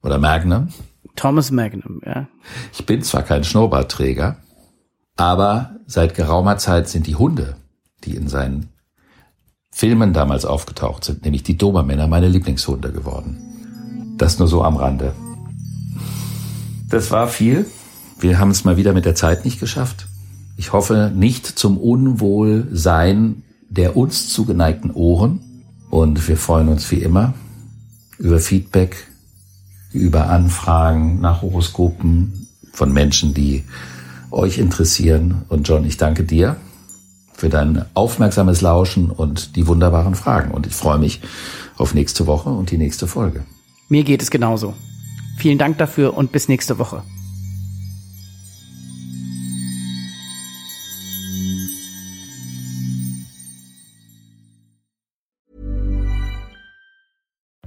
Oder 0.03 0.17
Magnum. 0.17 0.69
Thomas 1.15 1.51
Magnum, 1.51 2.01
ja. 2.05 2.27
Ich 2.71 2.85
bin 2.85 3.01
zwar 3.01 3.23
kein 3.23 3.43
Schnurrbartträger, 3.43 4.37
aber 5.19 5.75
seit 5.85 6.15
geraumer 6.15 6.57
Zeit 6.57 6.87
sind 6.87 7.07
die 7.07 7.15
Hunde, 7.15 7.55
die 8.03 8.15
in 8.15 8.27
seinen 8.27 8.69
Filmen 9.71 10.13
damals 10.13 10.45
aufgetaucht 10.45 11.03
sind, 11.03 11.23
nämlich 11.23 11.43
die 11.43 11.57
Dobermänner, 11.57 12.07
meine 12.07 12.27
Lieblingshunde 12.27 12.91
geworden. 12.91 14.15
Das 14.17 14.39
nur 14.39 14.47
so 14.47 14.63
am 14.63 14.75
Rande. 14.75 15.13
Das 16.89 17.11
war 17.11 17.27
viel. 17.27 17.65
Wir 18.19 18.39
haben 18.39 18.51
es 18.51 18.65
mal 18.65 18.77
wieder 18.77 18.93
mit 18.93 19.05
der 19.05 19.15
Zeit 19.15 19.45
nicht 19.45 19.59
geschafft. 19.59 20.07
Ich 20.57 20.73
hoffe 20.73 21.11
nicht 21.13 21.45
zum 21.45 21.77
Unwohlsein 21.77 23.43
der 23.69 23.95
uns 23.95 24.29
zugeneigten 24.29 24.91
Ohren. 24.91 25.41
Und 25.89 26.27
wir 26.27 26.37
freuen 26.37 26.67
uns 26.67 26.89
wie 26.91 27.01
immer 27.01 27.33
über 28.17 28.39
Feedback, 28.39 29.07
über 29.91 30.29
Anfragen 30.29 31.19
nach 31.21 31.41
Horoskopen 31.41 32.47
von 32.73 32.91
Menschen, 32.91 33.33
die 33.33 33.63
euch 34.31 34.57
interessieren. 34.57 35.43
Und 35.49 35.67
John, 35.67 35.85
ich 35.85 35.97
danke 35.97 36.23
dir 36.23 36.57
für 37.33 37.49
dein 37.49 37.85
aufmerksames 37.93 38.61
Lauschen 38.61 39.09
und 39.11 39.55
die 39.55 39.67
wunderbaren 39.67 40.15
Fragen. 40.15 40.51
Und 40.51 40.67
ich 40.67 40.73
freue 40.73 40.99
mich 40.99 41.21
auf 41.77 41.93
nächste 41.93 42.27
Woche 42.27 42.49
und 42.49 42.71
die 42.71 42.77
nächste 42.77 43.07
Folge. 43.07 43.43
Mir 43.87 44.03
geht 44.03 44.21
es 44.21 44.29
genauso. 44.29 44.73
Vielen 45.37 45.57
Dank 45.57 45.77
dafür 45.77 46.15
und 46.17 46.31
bis 46.31 46.47
nächste 46.49 46.77
Woche. 46.79 47.01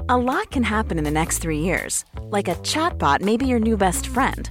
A 0.09 0.17
lot 0.17 0.51
can 0.51 0.63
happen 0.63 0.99
in 0.99 1.05
the 1.05 1.11
next 1.11 1.39
three 1.39 1.61
years. 1.61 2.05
Like 2.31 2.47
a 2.47 2.55
chatbot 2.57 3.23
may 3.23 3.39
be 3.39 3.47
your 3.47 3.61
new 3.61 3.79
best 3.79 4.09
friend. 4.09 4.51